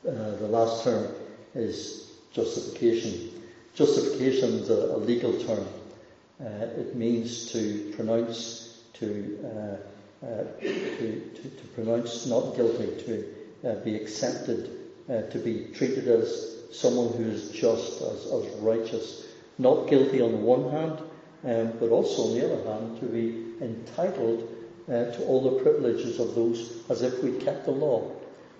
uh, 0.09 0.37
the 0.37 0.49
last 0.49 0.85
term 0.85 1.13
is 1.55 2.13
justification. 2.33 3.43
Justification 3.75 4.55
is 4.55 4.71
a, 4.71 4.95
a 4.95 4.99
legal 4.99 5.33
term. 5.45 5.67
Uh, 6.41 6.67
it 6.79 6.97
means 6.97 7.53
to 7.53 7.93
pronounce, 7.95 8.83
to, 8.95 9.39
uh, 9.45 10.27
uh, 10.27 10.45
to, 10.61 11.31
to, 11.35 11.43
to, 11.43 11.67
pronounce 11.75 12.27
not 12.27 12.57
guilty, 12.57 13.05
to 13.05 13.25
uh, 13.67 13.75
be 13.85 13.95
accepted, 13.95 14.71
uh, 15.09 15.23
to 15.23 15.39
be 15.39 15.67
treated 15.75 16.09
as 16.09 16.57
someone 16.73 17.13
who 17.15 17.25
is 17.25 17.51
just, 17.51 18.01
as, 18.03 18.27
as 18.27 18.47
righteous. 18.61 19.27
Not 19.59 19.89
guilty 19.89 20.21
on 20.23 20.33
the 20.33 20.39
one 20.39 20.71
hand, 20.71 20.99
um, 21.45 21.79
but 21.79 21.91
also 21.91 22.29
on 22.29 22.39
the 22.39 22.45
other 22.45 22.71
hand, 22.71 23.01
to 23.01 23.07
be 23.07 23.65
entitled 23.65 24.49
uh, 24.89 25.11
to 25.13 25.25
all 25.25 25.43
the 25.43 25.63
privileges 25.63 26.19
of 26.19 26.35
those 26.35 26.83
as 26.89 27.03
if 27.03 27.23
we 27.23 27.33
kept 27.39 27.65
the 27.65 27.71
law. 27.71 28.11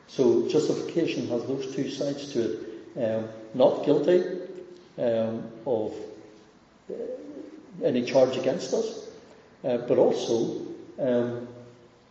So 0.07 0.49
justification 0.49 1.29
has 1.29 1.45
those 1.47 1.75
two 1.75 1.89
sides 1.89 2.33
to 2.33 2.53
it. 2.53 2.67
Um, 2.97 3.29
not 3.55 3.85
guilty 3.85 4.25
um, 4.99 5.45
of 5.67 5.95
any 7.83 8.05
charge 8.05 8.37
against 8.37 8.75
us, 8.75 9.09
uh, 9.65 9.79
but 9.79 9.99
also 9.99 10.67
um, 10.99 11.49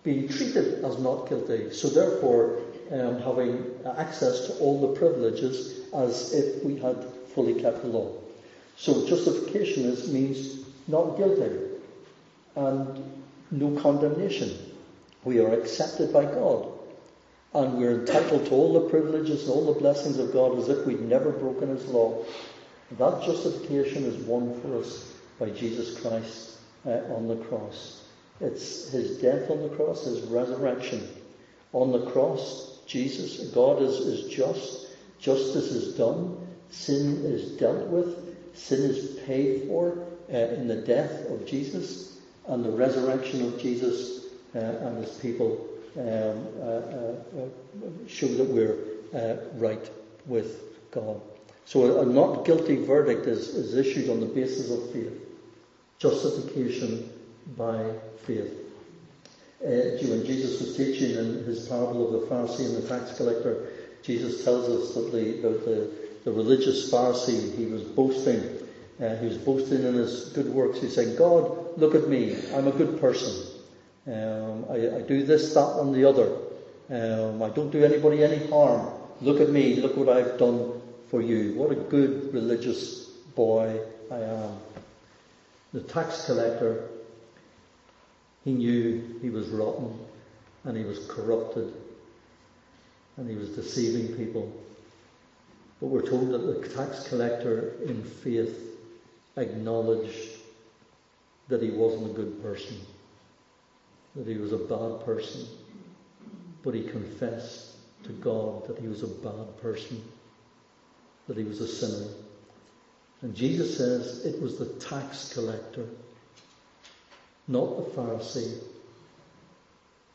being 0.03 0.27
treated 0.29 0.83
as 0.83 0.97
not 0.99 1.27
guilty. 1.27 1.71
So 1.71 1.89
therefore, 1.89 2.61
um, 2.91 3.21
having 3.21 3.65
access 3.97 4.47
to 4.47 4.53
all 4.59 4.81
the 4.81 4.99
privileges 4.99 5.79
as 5.93 6.33
if 6.33 6.63
we 6.63 6.77
had 6.77 7.03
fully 7.33 7.61
kept 7.61 7.81
the 7.81 7.87
law. 7.87 8.13
So 8.77 9.07
justification 9.07 9.85
is, 9.85 10.11
means 10.11 10.65
not 10.87 11.17
guilty 11.17 11.51
and 12.55 13.21
no 13.51 13.79
condemnation. 13.81 14.57
We 15.23 15.39
are 15.39 15.53
accepted 15.53 16.13
by 16.13 16.25
God. 16.25 16.71
And 17.53 17.77
we're 17.77 18.01
entitled 18.01 18.45
to 18.45 18.51
all 18.51 18.73
the 18.73 18.89
privileges 18.89 19.43
and 19.43 19.51
all 19.51 19.73
the 19.73 19.79
blessings 19.79 20.19
of 20.19 20.31
God 20.31 20.57
as 20.59 20.69
if 20.69 20.85
we'd 20.85 21.01
never 21.01 21.31
broken 21.31 21.69
His 21.69 21.85
law. 21.87 22.23
That 22.97 23.23
justification 23.23 24.03
is 24.03 24.15
won 24.25 24.59
for 24.61 24.79
us 24.79 25.13
by 25.39 25.49
Jesus 25.49 25.99
Christ 25.99 26.57
uh, 26.85 27.13
on 27.13 27.27
the 27.27 27.37
cross. 27.45 28.03
It's 28.41 28.89
his 28.91 29.17
death 29.17 29.49
on 29.49 29.61
the 29.61 29.75
cross, 29.75 30.05
his 30.05 30.21
resurrection. 30.21 31.07
On 31.73 31.91
the 31.91 32.09
cross, 32.11 32.78
Jesus, 32.89 33.49
God 33.51 33.81
is, 33.81 33.95
is 33.95 34.29
just. 34.29 34.87
Justice 35.19 35.71
is 35.71 35.95
done. 35.95 36.37
Sin 36.69 37.23
is 37.23 37.51
dealt 37.57 37.87
with. 37.87 38.35
Sin 38.57 38.81
is 38.81 39.19
paid 39.25 39.67
for 39.67 40.05
uh, 40.33 40.37
in 40.37 40.67
the 40.67 40.75
death 40.75 41.29
of 41.29 41.45
Jesus 41.45 42.17
and 42.47 42.65
the 42.65 42.71
resurrection 42.71 43.45
of 43.45 43.59
Jesus 43.61 44.25
uh, 44.55 44.59
and 44.59 44.97
his 44.97 45.15
people 45.17 45.67
um, 45.97 46.03
uh, 46.03 46.65
uh, 46.65 47.15
uh, 47.37 48.07
show 48.07 48.27
that 48.27 48.49
we're 48.49 48.77
right 49.53 49.89
with 50.25 50.91
God. 50.91 51.21
So 51.65 51.99
a, 51.99 52.01
a 52.01 52.05
not 52.05 52.45
guilty 52.45 52.83
verdict 52.83 53.27
is, 53.27 53.49
is 53.49 53.75
issued 53.75 54.09
on 54.09 54.19
the 54.19 54.25
basis 54.25 54.71
of 54.71 54.91
faith 54.91 55.13
justification 55.99 57.11
by 57.57 57.91
faith. 58.25 58.68
Uh, 59.61 59.99
when 60.07 60.25
Jesus 60.25 60.61
was 60.61 60.77
teaching 60.77 61.17
in 61.17 61.43
his 61.43 61.67
parable 61.67 62.15
of 62.15 62.21
the 62.21 62.27
Pharisee 62.33 62.65
and 62.65 62.81
the 62.81 62.87
tax 62.87 63.17
collector, 63.17 63.67
Jesus 64.03 64.45
tells 64.45 64.69
us 64.69 64.95
that 64.95 65.11
the, 65.11 65.41
the, 65.41 65.91
the, 66.23 66.31
religious 66.31 66.89
Pharisee, 66.89 67.55
he 67.57 67.65
was 67.65 67.83
boasting. 67.83 68.41
Uh, 69.01 69.17
he 69.17 69.27
was 69.27 69.37
boasting 69.37 69.83
in 69.83 69.95
his 69.95 70.29
good 70.29 70.47
works. 70.47 70.79
He 70.79 70.89
said, 70.89 71.17
God, 71.17 71.77
look 71.77 71.93
at 71.93 72.07
me. 72.07 72.37
I'm 72.53 72.67
a 72.67 72.71
good 72.71 73.01
person. 73.01 73.47
Um, 74.07 74.65
I, 74.69 74.97
I, 74.97 75.01
do 75.01 75.25
this, 75.25 75.53
that, 75.53 75.79
and 75.81 75.93
the 75.93 76.05
other. 76.05 76.37
Um, 76.89 77.43
I 77.43 77.49
don't 77.49 77.69
do 77.69 77.83
anybody 77.83 78.23
any 78.23 78.47
harm. 78.47 78.93
Look 79.19 79.41
at 79.41 79.49
me. 79.49 79.75
Look 79.75 79.97
what 79.97 80.07
I've 80.07 80.37
done 80.37 80.81
for 81.09 81.21
you. 81.21 81.53
What 81.55 81.71
a 81.71 81.75
good 81.75 82.33
religious 82.33 83.05
boy 83.35 83.81
I 84.09 84.19
am. 84.19 84.57
The 85.73 85.81
tax 85.81 86.25
collector, 86.25 86.87
he 88.49 88.55
knew 88.55 89.19
he 89.21 89.29
was 89.29 89.47
rotten 89.49 89.95
and 90.63 90.75
he 90.75 90.83
was 90.83 91.05
corrupted 91.05 91.71
and 93.17 93.29
he 93.29 93.35
was 93.35 93.49
deceiving 93.49 94.15
people. 94.17 94.51
But 95.79 95.87
we're 95.87 96.07
told 96.07 96.31
that 96.31 96.39
the 96.39 96.67
tax 96.69 97.07
collector, 97.07 97.75
in 97.85 98.03
faith, 98.03 98.75
acknowledged 99.37 100.37
that 101.47 101.61
he 101.61 101.69
wasn't 101.69 102.09
a 102.09 102.13
good 102.13 102.41
person, 102.41 102.77
that 104.15 104.27
he 104.27 104.37
was 104.37 104.51
a 104.51 104.57
bad 104.57 105.05
person, 105.05 105.47
but 106.63 106.73
he 106.73 106.83
confessed 106.83 107.75
to 108.03 108.13
God 108.13 108.67
that 108.67 108.79
he 108.79 108.87
was 108.87 109.03
a 109.03 109.07
bad 109.07 109.61
person, 109.61 110.01
that 111.27 111.37
he 111.37 111.43
was 111.43 111.61
a 111.61 111.67
sinner. 111.67 112.11
And 113.21 113.35
Jesus 113.35 113.77
says 113.77 114.25
it 114.25 114.41
was 114.41 114.57
the 114.57 114.73
tax 114.79 115.33
collector, 115.33 115.85
not 117.49 117.77
the 117.77 117.99
Pharisee, 117.99 118.59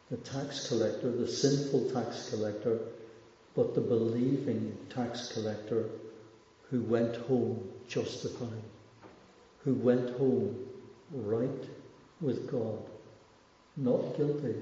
the 0.09 0.17
tax 0.19 0.69
collector, 0.69 1.11
the 1.11 1.27
sinful 1.27 1.91
tax 1.91 2.31
collector, 2.31 2.79
but 3.57 3.75
the 3.75 3.81
believing 3.81 4.79
tax 4.89 5.33
collector 5.33 5.87
who 6.71 6.83
went 6.83 7.17
home 7.27 7.69
justified, 7.89 8.63
who 9.65 9.75
went 9.75 10.17
home 10.17 10.57
right 11.13 11.69
with 12.21 12.49
God, 12.49 12.79
not 13.77 14.17
guilty. 14.17 14.55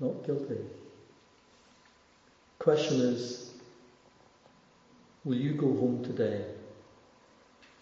Not 0.00 0.26
guilty. 0.26 0.58
Question 2.58 3.00
is, 3.00 3.52
Will 5.24 5.36
you 5.36 5.52
go 5.52 5.66
home 5.66 6.02
today? 6.04 6.46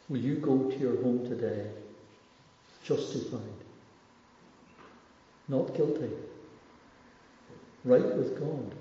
Will 0.09 0.19
you 0.19 0.37
go 0.37 0.71
to 0.71 0.77
your 0.77 1.03
home 1.03 1.27
today 1.27 1.71
justified? 2.87 3.41
Not 5.49 5.75
guilty. 5.77 6.11
Right 7.85 8.17
with 8.17 8.39
God. 8.39 8.75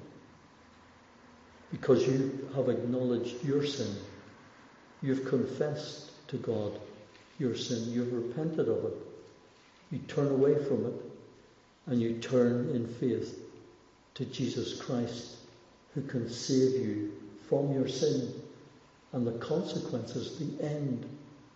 Because 1.71 2.07
you 2.07 2.49
have 2.55 2.69
acknowledged 2.69 3.43
your 3.43 3.65
sin. 3.65 3.95
You've 5.01 5.25
confessed 5.25 6.11
to 6.29 6.37
God 6.37 6.79
your 7.37 7.55
sin. 7.55 7.91
You've 7.91 8.13
repented 8.13 8.69
of 8.69 8.85
it. 8.85 8.97
You 9.91 9.99
turn 10.07 10.27
away 10.27 10.55
from 10.65 10.85
it. 10.85 10.93
And 11.87 12.01
you 12.01 12.17
turn 12.17 12.69
in 12.69 12.87
faith 12.87 13.39
to 14.15 14.25
Jesus 14.25 14.81
Christ 14.81 15.35
who 15.93 16.01
can 16.01 16.29
save 16.29 16.81
you 16.81 17.11
from 17.47 17.71
your 17.73 17.87
sin 17.87 18.33
and 19.13 19.25
the 19.25 19.33
consequences, 19.33 20.39
the 20.39 20.65
end 20.65 21.05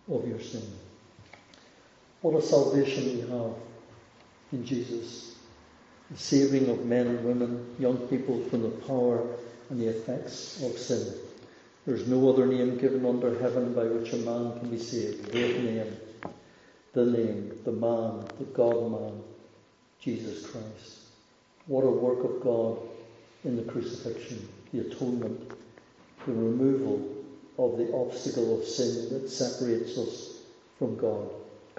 of 0.08 0.26
your 0.28 0.40
sin. 0.40 0.62
What 2.22 2.34
a 2.34 2.42
salvation 2.42 3.04
we 3.14 3.20
have 3.20 3.54
in 4.52 4.66
Jesus. 4.66 5.36
The 6.10 6.18
saving 6.18 6.68
of 6.68 6.84
men 6.84 7.06
and 7.06 7.24
women, 7.24 7.74
young 7.78 7.96
people 8.08 8.42
from 8.50 8.62
the 8.62 8.68
power 8.68 9.26
and 9.70 9.80
the 9.80 9.88
effects 9.88 10.62
of 10.62 10.76
sin. 10.76 11.14
There's 11.86 12.06
no 12.06 12.28
other 12.28 12.46
name 12.46 12.76
given 12.76 13.06
under 13.06 13.38
heaven 13.38 13.72
by 13.72 13.84
which 13.84 14.12
a 14.12 14.16
man 14.16 14.58
can 14.58 14.70
be 14.70 14.78
saved. 14.78 15.32
The 15.32 15.38
name, 15.38 15.96
the 16.92 17.06
name, 17.06 17.52
the 17.64 17.72
man, 17.72 18.26
the 18.38 18.44
God 18.44 18.90
man, 18.90 19.22
Jesus 20.00 20.46
Christ. 20.46 20.98
What 21.66 21.84
a 21.84 21.90
work 21.90 22.24
of 22.24 22.42
God 22.42 22.78
in 23.44 23.56
the 23.56 23.62
crucifixion, 23.62 24.46
the 24.72 24.80
atonement, 24.80 25.52
the 26.26 26.32
removal 26.32 27.16
of 27.56 27.78
the 27.78 27.92
obstacle 27.94 28.58
of 28.58 28.66
sin 28.66 29.08
that 29.10 29.30
separates 29.30 29.96
us 29.96 30.40
from 30.78 30.96
God. 30.96 31.30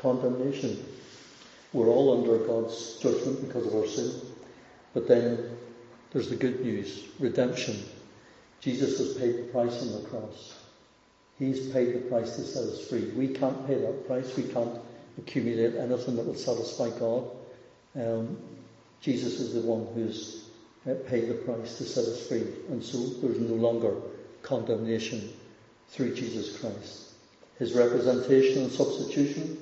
Condemnation. 0.01 0.83
We're 1.73 1.87
all 1.87 2.17
under 2.17 2.45
God's 2.45 2.97
judgment 2.97 3.47
because 3.47 3.67
of 3.67 3.75
our 3.75 3.87
sin. 3.87 4.11
But 4.93 5.07
then 5.07 5.57
There's 6.11 6.29
the 6.29 6.35
good 6.35 6.63
news, 6.63 7.05
redemption. 7.19 7.83
Jesus 8.59 8.97
has 8.99 9.17
paid 9.17 9.37
the 9.37 9.51
price 9.51 9.81
on 9.81 10.03
the 10.03 10.09
cross. 10.09 10.57
He's 11.39 11.69
paid 11.69 11.93
the 11.95 12.09
price 12.09 12.35
to 12.35 12.43
set 12.43 12.63
us 12.63 12.87
free. 12.87 13.05
We 13.15 13.29
can't 13.29 13.65
pay 13.65 13.75
that 13.75 14.07
price. 14.07 14.35
We 14.35 14.43
can't 14.43 14.77
accumulate 15.17 15.75
anything 15.75 16.17
that 16.17 16.25
will 16.25 16.35
satisfy 16.35 16.89
God. 16.99 17.31
Um, 17.95 18.37
Jesus 18.99 19.39
is 19.39 19.53
the 19.53 19.61
one 19.61 19.87
who's 19.95 20.43
uh, 20.85 20.95
paid 21.07 21.29
the 21.29 21.33
price 21.33 21.77
to 21.77 21.85
set 21.85 22.05
us 22.05 22.27
free. 22.27 22.45
And 22.69 22.83
so 22.83 22.97
there's 23.21 23.39
no 23.39 23.55
longer 23.55 23.95
condemnation 24.43 25.31
through 25.89 26.13
Jesus 26.13 26.59
Christ. 26.59 27.13
His 27.57 27.73
representation 27.73 28.63
and 28.63 28.71
substitution, 28.71 29.57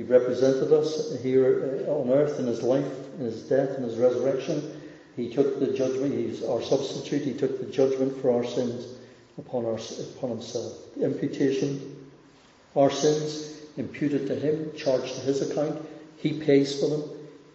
He 0.00 0.06
represented 0.06 0.72
us 0.72 1.20
here 1.20 1.84
on 1.86 2.08
earth 2.08 2.38
in 2.38 2.46
His 2.46 2.62
life, 2.62 2.90
in 3.18 3.26
His 3.26 3.42
death, 3.42 3.76
in 3.76 3.82
His 3.82 3.98
resurrection. 3.98 4.80
He 5.14 5.30
took 5.30 5.60
the 5.60 5.74
judgment, 5.74 6.14
He's 6.14 6.42
our 6.42 6.62
substitute, 6.62 7.20
He 7.20 7.34
took 7.34 7.60
the 7.60 7.70
judgment 7.70 8.16
for 8.22 8.30
our 8.30 8.42
sins 8.42 8.96
upon, 9.36 9.66
our, 9.66 9.78
upon 10.16 10.30
Himself. 10.30 10.72
The 10.96 11.04
imputation, 11.04 12.08
our 12.74 12.90
sins 12.90 13.60
imputed 13.76 14.26
to 14.28 14.36
Him, 14.36 14.72
charged 14.74 15.16
to 15.16 15.20
His 15.20 15.50
account. 15.50 15.86
He 16.16 16.40
pays 16.40 16.80
for 16.80 16.88
them. 16.88 17.02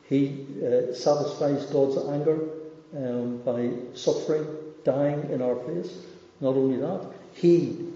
He 0.07 0.45
uh, 0.63 0.93
satisfies 0.93 1.65
God's 1.65 1.97
anger 2.09 2.47
um, 2.95 3.41
by 3.41 3.71
suffering, 3.95 4.45
dying 4.83 5.31
in 5.31 5.41
our 5.41 5.55
place. 5.55 5.91
Not 6.41 6.53
only 6.53 6.77
that, 6.77 7.11
He 7.33 7.91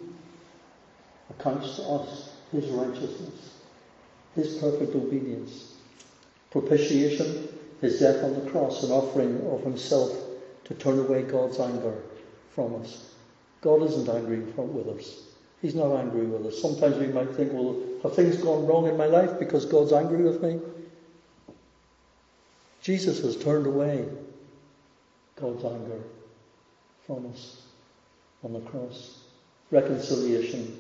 accounts 1.30 1.76
to 1.76 1.84
us 1.84 2.32
His 2.52 2.66
righteousness, 2.70 3.59
His 4.36 4.58
perfect 4.58 4.96
obedience, 4.96 5.76
propitiation, 6.52 7.48
His 7.82 8.00
death 8.00 8.24
on 8.24 8.34
the 8.34 8.52
cross, 8.52 8.84
an 8.84 8.92
offering 8.92 9.46
of 9.52 9.64
Himself 9.64 10.12
to 10.66 10.74
turn 10.76 11.00
away 11.00 11.24
God's 11.24 11.60
anger 11.60 11.98
from 12.54 12.82
us. 12.82 13.14
God 13.62 13.82
isn't 13.84 14.08
angry 14.08 14.40
with 14.40 14.88
us. 14.88 15.24
He's 15.62 15.76
not 15.76 15.94
angry 15.98 16.26
with 16.26 16.46
us. 16.46 16.62
Sometimes 16.62 16.98
we 16.98 17.08
might 17.08 17.36
think, 17.36 17.52
well, 17.52 17.76
have 18.04 18.16
things 18.16 18.38
gone 18.38 18.66
wrong 18.66 18.88
in 18.88 18.96
my 18.96 19.08
life 19.08 19.38
because 19.40 19.66
God's 19.66 19.92
angry 19.92 20.24
with 20.24 20.42
me? 20.42 20.60
Jesus 22.82 23.22
has 23.24 23.36
turned 23.36 23.68
away 23.68 24.08
God's 25.36 25.66
anger 25.66 26.02
from 27.06 27.28
us 27.28 27.62
on 28.44 28.54
the 28.54 28.62
cross. 28.62 29.20
Reconciliation. 29.72 30.79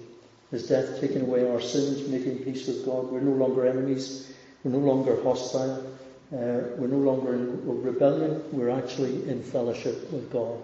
His 0.51 0.67
death 0.67 0.99
taking 0.99 1.21
away 1.21 1.49
our 1.49 1.61
sins, 1.61 2.07
making 2.07 2.39
peace 2.39 2.67
with 2.67 2.85
God. 2.85 3.11
We're 3.11 3.21
no 3.21 3.33
longer 3.33 3.67
enemies. 3.67 4.33
We're 4.63 4.71
no 4.71 4.79
longer 4.79 5.21
hostile. 5.21 5.85
Uh, 6.33 6.75
we're 6.77 6.87
no 6.87 6.97
longer 6.97 7.35
in 7.35 7.83
rebellion. 7.83 8.43
We're 8.51 8.69
actually 8.69 9.29
in 9.29 9.43
fellowship 9.43 10.11
with 10.11 10.31
God. 10.31 10.59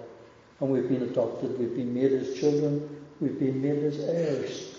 And 0.60 0.70
we've 0.72 0.90
been 0.90 1.04
adopted. 1.04 1.60
We've 1.60 1.76
been 1.76 1.94
made 1.94 2.14
as 2.14 2.40
children. 2.40 3.04
We've 3.20 3.40
been 3.40 3.62
made 3.62 3.84
as 3.84 4.00
heirs. 4.00 4.76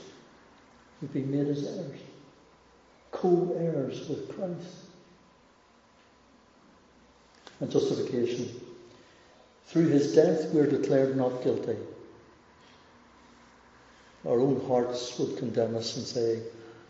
We've 1.00 1.12
been 1.12 1.30
made 1.30 1.48
as 1.48 1.64
heirs. 1.64 2.00
Co-heirs 3.12 4.08
with 4.08 4.34
Christ. 4.34 4.74
And 7.60 7.70
justification. 7.70 8.60
Through 9.66 9.88
his 9.88 10.14
death, 10.14 10.52
we're 10.52 10.66
declared 10.66 11.16
not 11.16 11.42
guilty. 11.42 11.76
Our 14.26 14.40
own 14.40 14.64
hearts 14.66 15.18
would 15.18 15.36
condemn 15.36 15.76
us 15.76 15.96
and 15.96 16.06
say, 16.06 16.40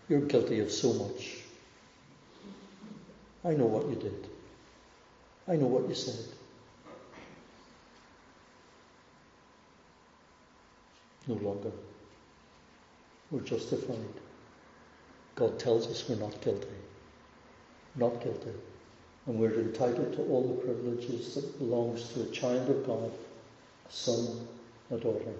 You're 0.08 0.20
guilty 0.20 0.60
of 0.60 0.70
so 0.70 0.92
much. 0.94 1.38
I 3.44 3.52
know 3.52 3.66
what 3.66 3.88
you 3.88 3.96
did. 3.96 4.26
I 5.46 5.56
know 5.56 5.66
what 5.66 5.88
you 5.88 5.94
said. 5.94 6.24
No 11.28 11.34
longer. 11.34 11.72
We're 13.30 13.40
justified. 13.40 13.96
God 15.34 15.58
tells 15.58 15.88
us 15.88 16.08
we're 16.08 16.16
not 16.16 16.40
guilty. 16.40 16.68
Not 17.96 18.22
guilty 18.22 18.52
and 19.26 19.38
we're 19.40 19.60
entitled 19.60 20.12
to 20.14 20.22
all 20.22 20.42
the 20.42 20.62
privileges 20.62 21.34
that 21.34 21.58
belongs 21.58 22.08
to 22.10 22.22
a 22.22 22.26
child 22.26 22.70
of 22.70 22.86
God, 22.86 23.10
a 23.88 23.92
son, 23.92 24.46
a 24.90 24.96
daughter. 24.96 25.32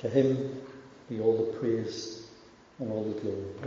To 0.00 0.08
him 0.08 0.62
be 1.08 1.20
all 1.20 1.36
the 1.36 1.58
praise 1.58 2.26
and 2.78 2.92
all 2.92 3.04
the 3.04 3.20
glory. 3.20 3.54